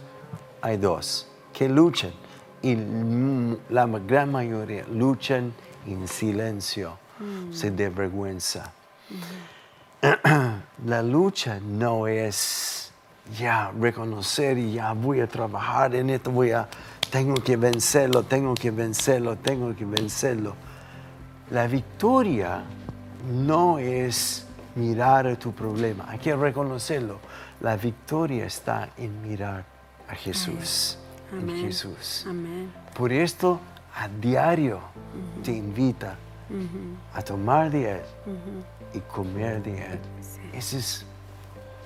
hay 0.60 0.76
dos 0.76 1.26
que 1.62 1.68
luchan. 1.68 2.12
Y 2.62 2.76
la 3.70 3.86
gran 3.86 4.30
mayoría 4.30 4.84
luchan 4.88 5.52
en 5.86 6.06
silencio, 6.06 6.98
mm. 7.18 7.52
sin 7.52 7.76
vergüenza. 7.76 8.72
la 10.86 11.02
lucha 11.02 11.60
no 11.60 12.06
es 12.06 12.92
ya 13.38 13.72
reconocer 13.78 14.58
y 14.58 14.72
ya 14.72 14.92
voy 14.92 15.20
a 15.20 15.26
trabajar 15.26 15.94
en 15.94 16.10
esto, 16.10 16.30
voy 16.30 16.50
a, 16.50 16.68
tengo 17.10 17.34
que 17.34 17.56
vencerlo, 17.56 18.24
tengo 18.24 18.54
que 18.54 18.70
vencerlo, 18.70 19.36
tengo 19.36 19.74
que 19.74 19.84
vencerlo. 19.84 20.54
La 21.50 21.66
victoria 21.66 22.62
no 23.32 23.78
es 23.78 24.46
mirar 24.74 25.26
a 25.26 25.36
tu 25.36 25.52
problema, 25.52 26.06
hay 26.08 26.18
que 26.18 26.34
reconocerlo. 26.34 27.18
La 27.60 27.76
victoria 27.76 28.46
está 28.46 28.90
en 28.96 29.22
mirar 29.22 29.64
a 30.08 30.14
Jesús, 30.14 30.98
en 31.32 31.48
Jesús. 31.56 32.26
Por 32.96 33.12
esto, 33.12 33.60
a 33.94 34.08
diario 34.08 34.80
te 35.42 35.52
invita 35.52 36.16
a 37.14 37.22
tomar 37.22 37.70
de 37.70 37.92
Él 37.92 38.00
y 38.94 39.00
comer 39.00 39.62
de 39.62 39.78
Él. 39.78 39.98
Es 40.52 41.04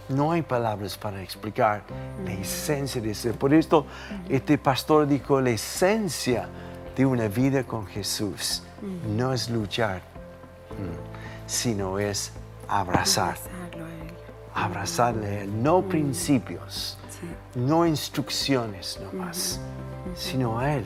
no 0.09 0.30
hay 0.30 0.42
palabras 0.42 0.96
para 0.96 1.20
explicar 1.20 1.82
la 2.24 2.32
esencia 2.32 3.00
de 3.00 3.14
ser. 3.14 3.35
Por 3.35 3.52
esto, 3.52 3.87
este 4.28 4.56
pastor 4.56 5.06
dijo, 5.06 5.40
la 5.40 5.50
esencia 5.50 6.48
de 6.96 7.04
una 7.04 7.28
vida 7.28 7.64
con 7.64 7.87
Jesús 7.87 8.62
no 9.16 9.32
es 9.32 9.50
luchar, 9.50 10.02
mm, 10.70 11.48
sino 11.48 11.98
es 11.98 12.32
abrazar. 12.68 13.37
abrazarle 14.54 15.26
a 15.26 15.42
Él, 15.42 15.62
no 15.62 15.82
principios, 15.82 16.96
no 17.57 17.87
instrucciones 17.87 19.01
nomás, 19.03 19.61
sino 20.14 20.59
a 20.59 20.75
Él. 20.75 20.85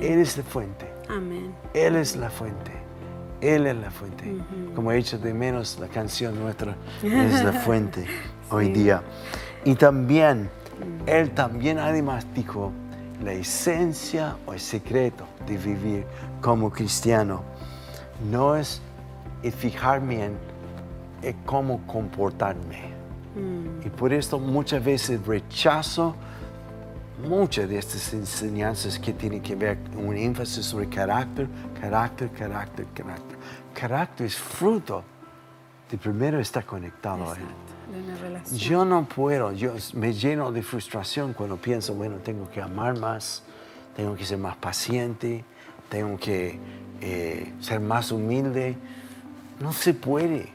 Él 0.00 0.18
es 0.18 0.36
la 0.36 0.42
fuente. 0.42 0.90
Él 1.74 1.96
es 1.96 2.16
la 2.16 2.30
fuente. 2.30 2.72
Él 3.40 3.66
es 3.66 3.76
la 3.76 3.90
fuente. 3.90 4.36
Como 4.74 4.90
he 4.90 4.98
hecho 4.98 5.18
de 5.18 5.34
menos 5.34 5.78
la 5.78 5.88
canción 5.88 6.38
nuestra, 6.40 6.76
es 7.02 7.44
la 7.44 7.52
fuente 7.52 8.06
hoy 8.50 8.70
día. 8.70 9.02
Y 9.64 9.74
también, 9.74 10.48
Él 11.06 11.30
también 11.32 11.78
además 11.78 12.26
dijo, 12.34 12.72
la 13.22 13.32
esencia 13.32 14.36
o 14.46 14.54
el 14.54 14.60
secreto 14.60 15.26
de 15.46 15.56
vivir 15.56 16.06
como 16.40 16.70
cristiano 16.70 17.42
no 18.30 18.56
es 18.56 18.80
fijarme 19.52 20.24
en, 20.24 20.38
cómo 21.44 21.86
comportarme. 21.86 22.93
Mm. 23.34 23.86
Y 23.86 23.90
por 23.90 24.12
esto 24.12 24.38
muchas 24.38 24.84
veces 24.84 25.24
rechazo 25.26 26.14
muchas 27.28 27.68
de 27.68 27.78
estas 27.78 28.12
enseñanzas 28.12 28.98
que 28.98 29.12
tienen 29.12 29.40
que 29.40 29.54
ver 29.54 29.78
con 29.94 30.08
un 30.08 30.16
énfasis 30.16 30.64
sobre 30.64 30.88
carácter, 30.88 31.48
carácter, 31.80 32.30
carácter, 32.30 32.86
carácter. 32.94 33.38
Carácter 33.72 34.26
es 34.26 34.36
fruto 34.36 35.02
de 35.90 35.98
primero 35.98 36.40
estar 36.40 36.64
conectado 36.64 37.32
a 37.32 37.36
Él. 37.36 38.56
Yo 38.56 38.84
no 38.84 39.04
puedo, 39.04 39.52
yo 39.52 39.74
me 39.94 40.12
lleno 40.12 40.50
de 40.50 40.62
frustración 40.62 41.32
cuando 41.32 41.56
pienso, 41.56 41.94
bueno, 41.94 42.16
tengo 42.16 42.50
que 42.50 42.60
amar 42.60 42.98
más, 42.98 43.42
tengo 43.94 44.16
que 44.16 44.24
ser 44.24 44.38
más 44.38 44.56
paciente, 44.56 45.44
tengo 45.88 46.16
que 46.16 46.58
eh, 47.00 47.52
ser 47.60 47.80
más 47.80 48.10
humilde. 48.10 48.76
No 49.60 49.72
se 49.72 49.94
puede 49.94 50.48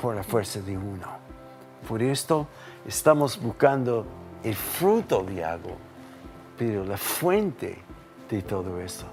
por 0.00 0.14
la 0.14 0.22
fuerza 0.22 0.60
de 0.60 0.76
uno. 0.76 1.25
Por 1.86 2.02
esto 2.02 2.46
estamos 2.86 3.40
buscando 3.40 4.06
el 4.42 4.54
fruto 4.54 5.22
de 5.22 5.44
algo, 5.44 5.76
pero 6.58 6.84
la 6.84 6.96
fuente 6.96 7.78
de 8.28 8.42
todo 8.42 8.80
esto 8.80 9.06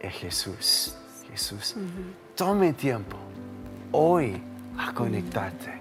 es 0.00 0.14
Jesús. 0.14 0.94
Jesús, 1.30 1.74
tome 2.34 2.72
tiempo 2.72 3.16
hoy 3.92 4.42
a 4.78 4.92
conectarte 4.94 5.78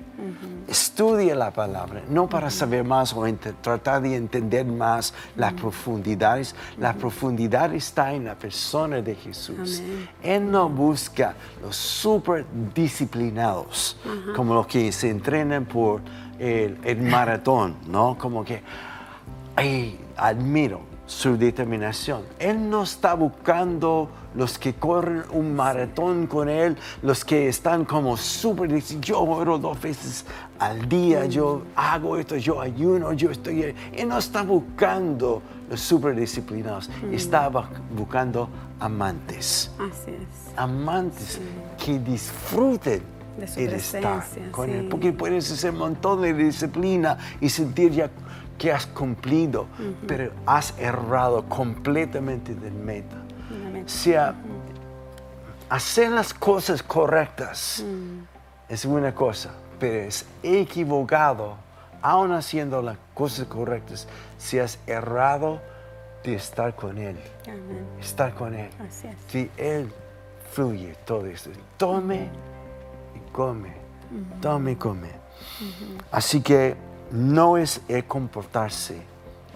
Estudia 0.68 1.36
la 1.36 1.52
palabra, 1.52 2.04
no 2.10 2.28
para 2.28 2.50
saber 2.50 2.84
más 2.84 3.14
o 3.14 3.24
tratar 3.62 4.02
de 4.02 4.16
entender 4.16 4.66
más 4.66 5.14
las 5.36 5.54
profundidades. 5.54 6.56
La 6.78 6.94
profundidad 6.94 7.74
está 7.74 8.14
en 8.14 8.26
la 8.26 8.36
persona 8.36 9.02
de 9.02 9.16
Jesús. 9.16 9.82
Él 10.24 10.50
no 10.50 10.70
busca 10.70 11.36
los 11.62 11.76
super 11.76 12.46
disciplinados, 12.74 13.98
como 14.36 14.56
los 14.56 14.68
que 14.68 14.92
se 14.92 15.10
entrenan 15.10 15.66
por 15.66 16.02
el, 16.40 16.78
el 16.84 17.02
maratón, 17.02 17.76
¿no? 17.88 18.18
Como 18.18 18.44
que, 18.44 18.62
ay, 19.56 20.00
admiro 20.18 20.97
su 21.08 21.38
determinación. 21.38 22.22
Él 22.38 22.70
no 22.70 22.84
está 22.84 23.16
buscando 23.16 24.10
los 24.36 24.60
que 24.60 24.76
corren 24.76 25.24
un 25.32 25.56
maratón 25.56 26.28
con 26.28 26.50
Él, 26.50 26.78
los 27.02 27.26
que 27.26 27.48
están 27.48 27.86
como 27.86 28.18
súper, 28.18 28.70
yo 29.00 29.22
oro 29.22 29.58
dos 29.58 29.82
veces 29.82 30.26
al 30.60 30.88
día, 30.88 31.26
yo 31.26 31.64
hago 31.76 32.18
esto, 32.18 32.36
yo 32.36 32.62
ayuno, 32.62 33.14
yo 33.14 33.32
estoy... 33.32 33.74
Él 33.94 34.08
no 34.08 34.18
está 34.18 34.44
buscando 34.44 35.42
los 35.70 35.80
súper 35.80 36.16
disciplinados, 36.16 36.90
mm. 36.90 37.14
está 37.14 37.50
buscando 37.96 38.50
amantes. 38.80 39.72
Así 39.80 40.12
es. 40.12 40.58
Amantes 40.58 41.40
que 41.84 41.98
disfruten 41.98 43.02
de 43.38 43.66
el 43.66 43.74
estar 43.74 44.26
con 44.52 44.70
Él, 44.70 44.88
porque 44.90 45.14
puedes 45.14 45.52
hacer 45.52 45.72
un 45.72 45.80
montón 45.80 46.22
de 46.22 46.34
disciplina 46.34 47.18
y 47.40 47.50
sentir 47.50 47.92
ya 47.92 48.10
que 48.58 48.72
has 48.72 48.86
cumplido, 48.88 49.68
pero 50.08 50.32
has 50.46 50.74
errado 50.80 51.44
completamente 51.48 52.56
del 52.56 52.74
meta. 52.74 53.18
sea, 53.86 54.36
hacer 55.70 56.12
las 56.12 56.34
cosas 56.34 56.82
correctas 56.82 57.84
mm. 57.86 58.74
es 58.74 58.86
una 58.86 59.14
cosa, 59.14 59.52
pero 59.80 60.08
es 60.08 60.26
equivocado, 60.44 61.56
aún 62.02 62.32
haciendo 62.32 62.82
las 62.82 62.98
cosas 63.14 63.48
correctas, 63.48 64.08
si 64.38 64.60
has 64.60 64.80
errado 64.88 65.62
de 66.24 66.36
estar 66.36 66.76
con 66.76 66.98
Él. 66.98 67.18
Estar 68.00 68.34
con 68.34 68.54
Él. 68.54 68.70
Si 69.28 69.50
Él 69.58 69.92
fluye 70.52 70.96
todo 71.06 71.26
esto. 71.26 71.52
Tome 71.78 72.30
y 73.16 73.32
come. 73.32 73.74
Tome 74.42 74.72
y 74.72 74.76
come. 74.76 75.10
Así 76.12 76.42
que 76.42 76.76
no 77.12 77.58
es 77.58 77.82
el 77.88 78.06
comportarse, 78.06 79.02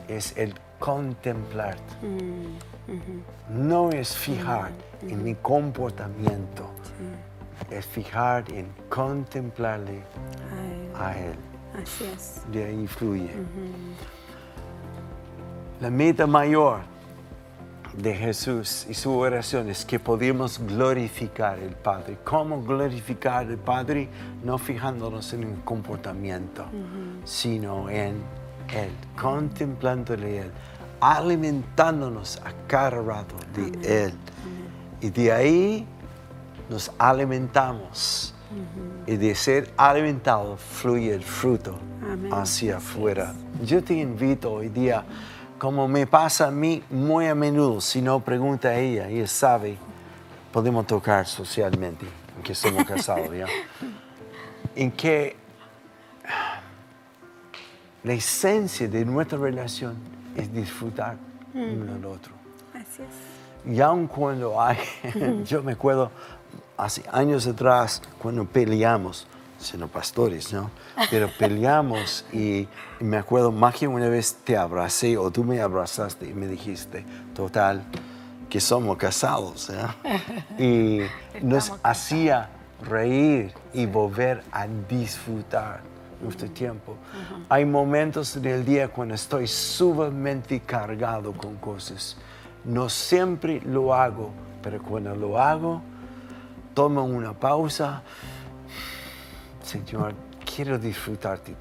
es 0.07 0.35
el 0.37 0.53
contemplar. 0.79 1.77
Mm, 2.01 3.67
no 3.67 3.89
es 3.89 4.15
fijar 4.15 4.71
en 5.01 5.23
mi 5.23 5.35
comportamiento, 5.35 6.69
es 7.69 7.85
fijar 7.85 8.43
en 8.51 8.67
contemplarle 8.89 10.01
a 10.99 11.17
Él. 11.17 11.35
Así 11.81 12.05
es. 12.05 12.41
De 12.51 12.65
ahí 12.65 12.87
fluye. 12.87 13.31
La 15.79 15.89
meta 15.89 16.27
mayor 16.27 16.81
de 17.93 18.15
Jesús 18.15 18.85
y 18.89 18.93
su 18.93 19.11
oración 19.17 19.69
es 19.69 19.85
que 19.85 19.99
podamos 19.99 20.59
glorificar 20.59 21.59
al 21.59 21.75
Padre. 21.75 22.17
¿Cómo 22.23 22.63
glorificar 22.63 23.45
al 23.47 23.57
Padre? 23.57 24.09
No 24.43 24.57
fijándonos 24.57 25.33
en 25.33 25.43
el 25.43 25.63
comportamiento, 25.63 26.65
sino 27.25 27.89
en 27.89 28.15
Él, 28.73 28.91
contemplándole 29.19 30.39
Él, 30.39 30.51
alimentándonos 30.99 32.37
a 32.37 32.53
cada 32.67 33.01
rato 33.01 33.35
de 33.53 34.05
Él. 34.05 34.13
Y 35.01 35.09
de 35.09 35.31
ahí 35.31 35.87
nos 36.69 36.91
alimentamos. 36.97 38.33
Y 39.07 39.15
de 39.15 39.33
ser 39.33 39.71
alimentados 39.77 40.59
fluye 40.59 41.13
el 41.13 41.23
fruto 41.23 41.79
hacia 42.31 42.77
afuera. 42.77 43.33
Yo 43.63 43.81
te 43.81 43.93
invito 43.93 44.51
hoy 44.51 44.67
día 44.67 45.05
como 45.61 45.87
me 45.87 46.07
pasa 46.07 46.47
a 46.47 46.51
mí 46.51 46.81
muy 46.89 47.27
a 47.27 47.35
menudo, 47.35 47.81
si 47.81 48.01
no 48.01 48.19
pregunta 48.19 48.69
a 48.69 48.79
ella, 48.79 49.07
ella 49.07 49.27
sabe, 49.27 49.77
podemos 50.51 50.87
tocar 50.87 51.27
socialmente, 51.27 52.07
en 52.35 52.41
que 52.41 52.55
somos 52.55 52.83
casados, 52.83 53.29
¿ya? 53.31 53.45
En 54.75 54.91
que 54.91 55.35
la 58.03 58.13
esencia 58.13 58.87
de 58.87 59.05
nuestra 59.05 59.37
relación 59.37 59.97
es 60.35 60.51
disfrutar 60.51 61.17
uno 61.53 61.93
del 61.93 62.05
otro. 62.05 62.33
Así 62.73 63.03
es. 63.03 63.71
Y 63.71 63.79
aun 63.81 64.07
cuando 64.07 64.59
hay, 64.59 64.79
yo 65.45 65.61
me 65.61 65.73
acuerdo 65.73 66.09
hace 66.75 67.03
años 67.11 67.45
atrás, 67.45 68.01
cuando 68.17 68.45
peleamos, 68.45 69.27
sino 69.61 69.87
pastores, 69.87 70.51
¿no? 70.53 70.71
Pero 71.09 71.29
peleamos 71.37 72.25
y, 72.33 72.67
me 72.99 73.17
acuerdo 73.17 73.51
más 73.51 73.75
que 73.75 73.87
una 73.87 74.09
vez 74.09 74.35
te 74.43 74.57
abracé 74.57 75.17
o 75.17 75.31
tú 75.31 75.43
me 75.43 75.59
abrazaste 75.59 76.27
y 76.27 76.33
me 76.33 76.47
dijiste, 76.47 77.03
total, 77.33 77.83
que 78.49 78.59
somos 78.59 78.97
casados, 78.97 79.69
¿eh? 79.69 80.61
Y 80.61 80.99
nos 81.45 81.71
hacía 81.83 82.49
reír 82.87 83.53
y 83.73 83.85
volver 83.85 84.43
a 84.51 84.67
disfrutar 84.67 85.81
nuestro 86.21 86.49
tiempo. 86.49 86.95
Hay 87.49 87.65
momentos 87.65 88.35
en 88.35 88.45
el 88.45 88.65
día 88.65 88.87
cuando 88.87 89.15
estoy 89.15 89.47
sumamente 89.47 90.59
cargado 90.59 91.33
con 91.33 91.55
cosas. 91.55 92.17
No 92.63 92.89
siempre 92.89 93.61
lo 93.61 93.93
hago, 93.93 94.31
pero 94.61 94.81
cuando 94.81 95.15
lo 95.15 95.39
hago, 95.39 95.81
tomo 96.73 97.03
una 97.03 97.33
pausa 97.33 98.03
Señor, 99.63 100.13
quiero 100.43 100.77
disfrutarte. 100.77 101.55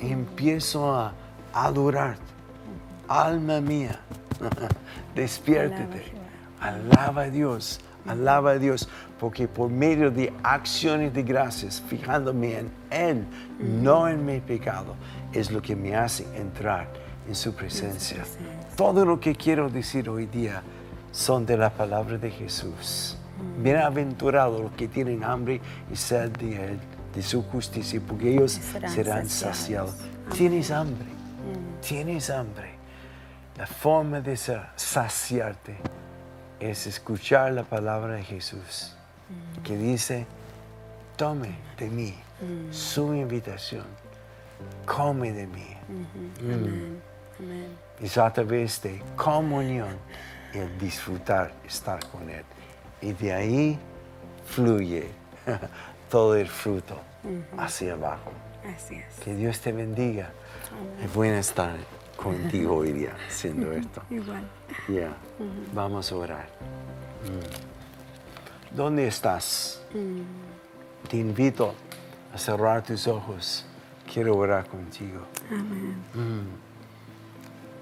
Y 0.00 0.12
empiezo 0.12 0.92
a 0.94 1.12
adorarte. 1.52 2.22
Alma 3.08 3.60
mía, 3.60 4.00
despiértate. 5.14 6.04
Alaba 6.60 7.22
a 7.22 7.30
Dios, 7.30 7.80
alaba 8.06 8.52
a 8.52 8.58
Dios, 8.58 8.88
porque 9.20 9.46
por 9.46 9.70
medio 9.70 10.10
de 10.10 10.32
acciones 10.42 11.12
de 11.12 11.22
gracias, 11.22 11.82
fijándome 11.86 12.58
en 12.58 12.70
Él, 12.90 13.26
no 13.60 14.08
en 14.08 14.24
mi 14.24 14.40
pecado, 14.40 14.96
es 15.32 15.50
lo 15.50 15.60
que 15.60 15.76
me 15.76 15.94
hace 15.94 16.24
entrar 16.36 16.88
en 17.28 17.34
su 17.34 17.54
presencia. 17.54 18.24
Todo 18.76 19.04
lo 19.04 19.20
que 19.20 19.34
quiero 19.34 19.68
decir 19.68 20.08
hoy 20.08 20.26
día 20.26 20.62
son 21.12 21.44
de 21.44 21.56
la 21.56 21.70
palabra 21.70 22.16
de 22.16 22.30
Jesús. 22.30 23.18
Bienaventurados 23.58 24.60
los 24.60 24.72
que 24.72 24.88
tienen 24.88 25.22
hambre 25.22 25.60
y 25.92 25.96
sed 25.96 26.30
de 26.30 26.72
Él 26.72 26.78
de 27.14 27.22
su 27.22 27.42
justicia, 27.42 28.00
porque 28.06 28.34
ellos 28.34 28.60
serán, 28.88 29.28
saciados. 29.28 29.94
Tienes 30.34 30.70
hambre, 30.70 31.06
mm. 31.06 31.80
tienes 31.80 32.30
hambre. 32.30 32.74
La 33.56 33.66
forma 33.66 34.20
de 34.20 34.36
saciarte 34.36 35.76
es 36.58 36.86
escuchar 36.86 37.52
la 37.52 37.62
palabra 37.62 38.14
de 38.14 38.24
Jesús, 38.24 38.96
mm. 39.28 39.62
que 39.62 39.76
dice, 39.76 40.26
tome 41.16 41.56
de 41.78 41.88
mí 41.88 42.14
mm. 42.40 42.72
su 42.72 43.14
invitación, 43.14 43.84
come 44.84 45.32
de 45.32 45.46
mí. 45.46 45.76
Y 48.00 48.04
es 48.04 48.18
a 48.18 48.32
través 48.32 48.82
de 48.82 49.02
comunión 49.16 49.96
el 50.52 50.78
disfrutar, 50.78 51.52
estar 51.66 52.04
con 52.08 52.28
Él. 52.28 52.44
Y 53.00 53.12
de 53.12 53.32
ahí 53.32 53.78
fluye 54.46 55.08
todo 56.14 56.36
el 56.36 56.46
fruto 56.46 56.94
hacia 57.58 57.94
abajo. 57.94 58.30
Así 58.72 58.94
es. 58.94 59.18
Que 59.24 59.34
Dios 59.34 59.58
te 59.58 59.72
bendiga. 59.72 60.30
Es 61.02 61.12
bueno 61.12 61.34
estar 61.38 61.74
contigo 62.16 62.76
hoy 62.76 62.92
día 62.92 63.16
haciendo 63.26 63.72
esto. 63.72 64.00
Igual. 64.08 64.48
Ya, 64.88 65.12
vamos 65.74 66.12
a 66.12 66.14
orar. 66.14 66.46
Mm. 67.24 68.76
¿Dónde 68.76 69.08
estás? 69.08 69.82
Mm. 69.92 71.08
Te 71.08 71.16
invito 71.16 71.74
a 72.32 72.38
cerrar 72.38 72.84
tus 72.84 73.08
ojos. 73.08 73.66
Quiero 74.12 74.36
orar 74.36 74.68
contigo. 74.68 75.20
Amén. 75.50 75.96
Mm. 76.14 76.46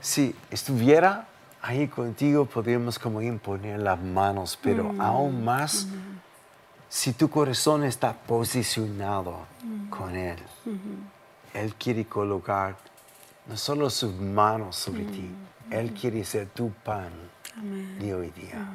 Si 0.01 0.35
estuviera 0.51 1.29
ahí 1.61 1.87
contigo, 1.87 2.47
podríamos 2.47 2.99
como 2.99 3.21
imponer 3.21 3.79
las 3.79 4.01
manos, 4.01 4.59
pero 4.63 4.95
aún 4.99 5.45
más, 5.45 5.87
si 6.93 7.15
tu 7.15 7.31
corazón 7.31 7.85
está 7.85 8.13
posicionado 8.13 9.47
con 9.89 10.15
Él, 10.15 10.37
Él 11.55 11.75
quiere 11.77 12.05
colocar 12.05 12.77
no 13.47 13.57
solo 13.57 13.89
sus 13.89 14.13
manos 14.13 14.77
sobre 14.77 15.05
ti, 15.05 15.31
Él 15.71 15.95
quiere 15.95 16.23
ser 16.23 16.51
tu 16.51 16.71
pan 16.71 17.11
de 17.99 18.15
hoy 18.15 18.31
día. 18.33 18.69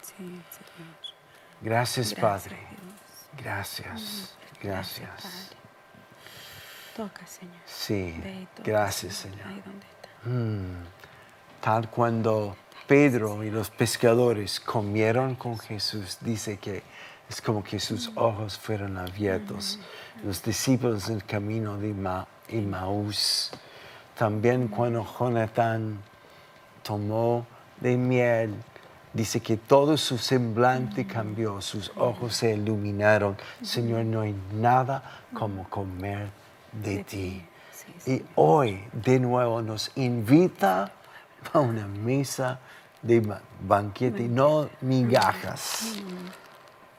Sí. 0.00 0.40
Gracias, 1.60 2.14
Gracias, 2.14 2.14
Padre. 2.14 2.56
Dios. 2.56 3.44
Gracias, 3.44 4.34
Gracias, 4.62 5.00
gracias. 5.00 5.50
Toca, 6.96 7.26
Señor. 7.26 7.54
Sí, 7.66 8.46
toca, 8.56 8.70
gracias, 8.70 9.16
Señor, 9.16 9.36
Señor. 9.36 9.48
Ahí 9.52 9.62
donde 9.66 9.86
está. 9.86 10.28
Mm, 10.30 11.60
Tal 11.60 11.90
cuando 11.90 12.56
Pedro 12.86 13.44
y 13.44 13.50
los 13.50 13.68
pescadores 13.68 14.60
comieron 14.60 15.34
con 15.34 15.58
Jesús, 15.58 16.16
dice 16.22 16.58
que 16.58 16.82
es 17.30 17.40
como 17.40 17.62
que 17.62 17.78
sus 17.80 18.10
ojos 18.16 18.58
fueron 18.58 18.98
abiertos. 18.98 19.78
Los 20.24 20.42
discípulos 20.42 21.08
en 21.08 21.16
el 21.16 21.24
camino 21.24 21.78
de 21.78 21.94
Ma- 21.94 22.26
Emmaús. 22.48 23.52
También 24.18 24.68
cuando 24.68 25.06
Jonatán 25.18 25.98
tomó 26.82 27.46
de 27.80 27.96
miel, 27.96 28.54
dice 29.14 29.40
que 29.40 29.56
todo 29.56 29.96
su 29.96 30.18
semblante 30.18 31.06
cambió, 31.06 31.60
sus 31.60 31.90
ojos 31.96 32.34
se 32.36 32.54
iluminaron. 32.54 33.36
Señor, 33.62 34.04
no 34.04 34.22
hay 34.22 34.34
nada 34.52 35.02
como 35.32 35.68
comer 35.70 36.28
de, 36.72 37.04
ti. 37.04 37.46
Y 38.06 38.22
hoy 38.34 38.82
de 38.92 39.20
nuevo 39.20 39.62
nos 39.62 39.90
invita 39.94 40.92
a 41.52 41.58
una 41.60 41.86
mesa 41.86 42.58
de 43.02 43.20
ba- 43.20 43.40
banquete, 43.66 44.28
no 44.28 44.68
migajas, 44.82 45.94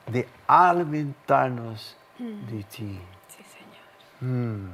de 0.06 0.28
alimentarnos 0.46 1.96
de 2.18 2.62
ti. 2.64 3.00
Sí, 3.28 3.42
Señor. 3.44 4.32
Mm. 4.32 4.70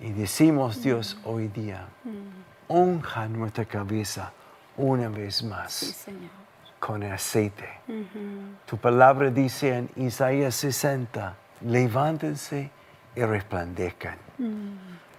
Y 0.00 0.12
decimos, 0.12 0.82
Dios, 0.82 1.18
hoy 1.24 1.48
día, 1.48 1.86
unja 2.68 3.28
nuestra 3.28 3.64
cabeza 3.64 4.32
una 4.76 5.08
vez 5.08 5.36
Sí, 5.36 5.44
más 5.46 5.72
Señor. 5.72 6.30
con 6.78 7.02
aceite. 7.02 7.68
Ujú. 7.86 8.54
Tu 8.66 8.76
palabra 8.78 9.30
dice 9.30 9.76
en 9.76 9.90
Isaías 9.96 10.54
60, 10.54 11.36
levántense 11.60 12.70
y 13.14 13.22
resplandezcan, 13.22 14.16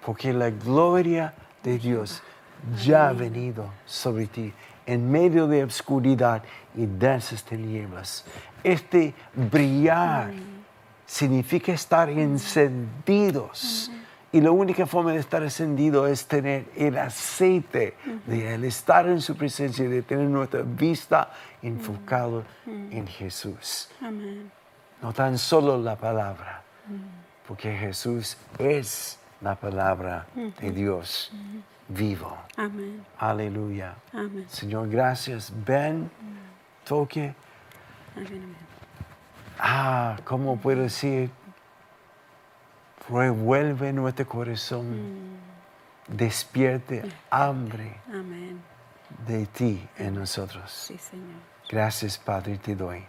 porque 0.03 0.33
la 0.33 0.49
gloria 0.49 1.33
de 1.61 1.77
Dios 1.77 2.23
ya 2.83 3.09
ha 3.09 3.13
venido 3.13 3.69
sobre 3.85 4.25
ti 4.27 4.51
en 4.85 5.09
medio 5.11 5.47
de 5.47 5.63
obscuridad 5.63 6.43
y 6.75 6.85
densas 6.85 7.43
tinieblas. 7.43 8.25
Este 8.63 9.13
brillar 9.33 10.31
significa 11.05 11.73
estar 11.73 12.09
encendidos. 12.09 13.91
Y 14.33 14.39
la 14.39 14.51
única 14.51 14.85
forma 14.85 15.11
de 15.11 15.19
estar 15.19 15.43
encendido 15.43 16.07
es 16.07 16.25
tener 16.25 16.65
el 16.77 16.97
aceite 16.97 17.95
de 18.25 18.53
Él, 18.53 18.63
estar 18.63 19.05
en 19.09 19.19
su 19.19 19.35
presencia, 19.35 19.89
de 19.89 20.01
tener 20.03 20.29
nuestra 20.29 20.61
vista 20.61 21.33
enfocada 21.61 22.43
en 22.65 23.05
Jesús. 23.07 23.89
Amén. 23.99 24.49
No 25.01 25.11
tan 25.11 25.37
solo 25.37 25.77
la 25.77 25.97
palabra, 25.97 26.63
porque 27.45 27.75
Jesús 27.75 28.37
es 28.57 29.19
la 29.41 29.55
palabra 29.55 30.27
de 30.33 30.71
Dios 30.71 31.33
vivo. 31.93 32.37
Amén. 32.57 33.05
Aleluya. 33.17 33.95
Amén. 34.13 34.45
Señor, 34.47 34.89
gracias. 34.89 35.51
Ven, 35.65 36.09
toque. 36.85 37.33
Amén. 38.15 38.55
Ah, 39.59 40.17
¿cómo 40.25 40.57
puedo 40.57 40.81
decir? 40.81 41.29
Revuelve 43.09 43.93
nuestro 43.93 44.27
corazón. 44.27 45.39
Despierte 46.07 47.03
hambre 47.29 47.95
Amén. 48.09 48.59
de 49.25 49.45
ti 49.45 49.87
en 49.97 50.15
nosotros. 50.15 50.69
Sí, 50.71 50.97
Señor. 50.97 51.39
Gracias, 51.69 52.17
Padre, 52.17 52.57
te 52.57 52.75
doy. 52.75 53.05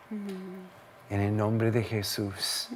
En 1.11 1.21
el 1.21 1.37
nombre 1.37 1.71
de 1.73 1.83
Jesús. 1.83 2.69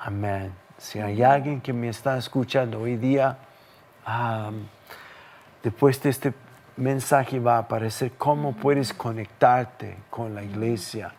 Amén. 0.00 0.54
Si 0.78 0.98
hay 0.98 1.22
alguien 1.22 1.60
que 1.60 1.72
me 1.72 1.88
está 1.88 2.16
escuchando 2.16 2.80
hoy 2.80 2.96
día, 2.96 3.36
am, 4.06 4.66
después 5.64 6.00
de 6.02 6.10
este 6.10 6.34
mensaje 6.76 7.40
va 7.40 7.56
a 7.56 7.60
aparecer 7.60 8.12
cómo 8.18 8.52
puedes 8.52 8.92
conectarte 8.92 9.96
con 10.10 10.34
la 10.34 10.44
iglesia 10.44 11.12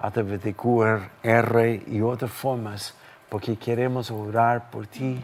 a 0.00 0.10
través 0.10 0.42
de 0.42 0.54
QR 0.54 1.66
y 1.86 2.00
otras 2.02 2.30
formas, 2.30 2.94
porque 3.28 3.56
queremos 3.56 4.10
orar 4.10 4.70
por 4.70 4.86
ti 4.86 5.22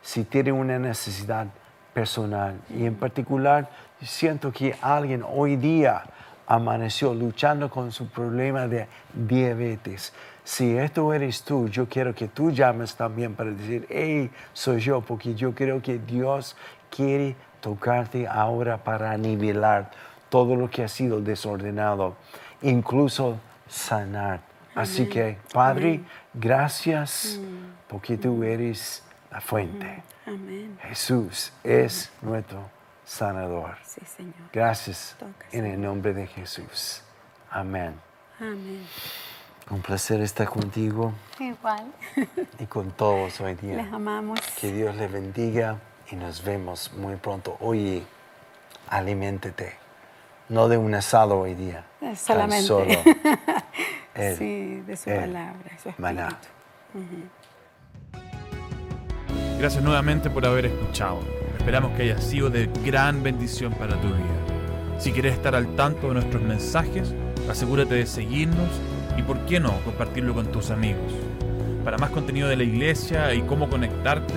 si 0.00 0.24
tienes 0.24 0.52
una 0.52 0.78
necesidad 0.78 1.46
personal. 1.94 2.60
Y 2.70 2.86
en 2.86 2.96
particular, 2.96 3.70
siento 4.02 4.52
que 4.52 4.76
alguien 4.80 5.24
hoy 5.26 5.56
día 5.56 6.02
amaneció 6.46 7.14
luchando 7.14 7.70
con 7.70 7.92
su 7.92 8.08
problema 8.08 8.66
de 8.66 8.88
diabetes. 9.12 10.12
Si 10.44 10.76
esto 10.76 11.12
eres 11.12 11.42
tú, 11.44 11.68
yo 11.68 11.88
quiero 11.88 12.14
que 12.14 12.26
tú 12.28 12.50
llames 12.50 12.96
también 12.96 13.34
para 13.34 13.50
decir, 13.50 13.86
hey, 13.88 14.30
soy 14.52 14.80
yo, 14.80 15.00
porque 15.00 15.34
yo 15.34 15.54
creo 15.54 15.80
que 15.80 15.98
Dios 15.98 16.56
quiere 16.90 17.36
tocarte 17.62 18.28
ahora 18.28 18.76
para 18.84 19.16
nivelar 19.16 19.90
todo 20.28 20.56
lo 20.56 20.68
que 20.68 20.82
ha 20.84 20.88
sido 20.88 21.20
desordenado, 21.22 22.16
incluso 22.60 23.38
sanar. 23.68 24.40
Así 24.74 25.08
que, 25.08 25.38
Padre, 25.52 26.00
gracias 26.34 27.38
porque 27.88 28.18
tú 28.18 28.42
eres 28.42 29.02
la 29.30 29.40
fuente. 29.40 30.02
Amén. 30.26 30.78
Jesús 30.82 31.52
es 31.62 32.10
nuestro 32.20 32.68
sanador. 33.04 33.76
Sí, 33.84 34.00
Señor. 34.04 34.34
Gracias 34.52 35.16
Toca, 35.18 35.46
en 35.52 35.66
el 35.66 35.80
nombre 35.80 36.12
de 36.14 36.26
Jesús. 36.26 37.02
Amén. 37.50 37.94
Amén. 38.38 38.86
Un 39.70 39.80
placer 39.82 40.20
estar 40.20 40.48
contigo 40.48 41.12
Igual. 41.38 41.92
y 42.58 42.66
con 42.66 42.90
todos 42.92 43.40
hoy 43.40 43.54
día. 43.62 43.76
Les 43.76 43.92
amamos. 43.92 44.40
Que 44.60 44.72
Dios 44.72 44.96
les 44.96 45.10
bendiga 45.12 45.78
y 46.12 46.16
nos 46.16 46.44
vemos 46.44 46.92
muy 46.96 47.16
pronto. 47.16 47.56
Oye, 47.60 48.02
aliméntete. 48.88 49.72
No 50.48 50.68
de 50.68 50.76
un 50.76 50.94
asado 50.94 51.40
hoy 51.40 51.54
día. 51.54 51.86
Eh, 52.00 52.06
tan 52.06 52.16
solamente. 52.16 52.66
solo 52.66 52.84
el- 54.14 54.36
sí, 54.36 54.82
de 54.86 54.96
su 54.96 55.10
el 55.10 55.20
palabra, 55.20 55.78
su. 55.82 55.90
Gracias 59.58 59.82
nuevamente 59.82 60.28
por 60.28 60.44
haber 60.44 60.66
escuchado. 60.66 61.20
Esperamos 61.56 61.92
que 61.96 62.02
haya 62.02 62.18
sido 62.20 62.50
de 62.50 62.68
gran 62.84 63.22
bendición 63.22 63.72
para 63.72 63.98
tu 64.00 64.08
vida. 64.08 64.98
Si 64.98 65.12
quieres 65.12 65.34
estar 65.34 65.54
al 65.54 65.74
tanto 65.76 66.08
de 66.08 66.14
nuestros 66.14 66.42
mensajes, 66.42 67.14
asegúrate 67.48 67.94
de 67.94 68.06
seguirnos 68.06 68.68
y, 69.16 69.22
por 69.22 69.38
qué 69.46 69.60
no, 69.60 69.72
compartirlo 69.84 70.34
con 70.34 70.46
tus 70.52 70.70
amigos. 70.70 71.12
Para 71.84 71.96
más 71.98 72.10
contenido 72.10 72.48
de 72.48 72.56
la 72.56 72.64
iglesia 72.64 73.32
y 73.34 73.42
cómo 73.42 73.70
conectarte, 73.70 74.34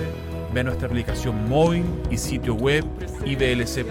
ve 0.56 0.64
nuestra 0.64 0.88
aplicación 0.88 1.50
móvil 1.50 1.84
y 2.10 2.16
sitio 2.16 2.54
web 2.54 2.82
iblc.cl. 3.26 3.90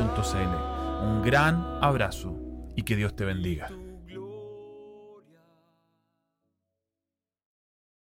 Un 1.05 1.21
gran 1.21 1.63
abrazo 1.79 2.35
y 2.75 2.81
que 2.81 2.95
Dios 2.95 3.15
te 3.15 3.23
bendiga. 3.23 3.69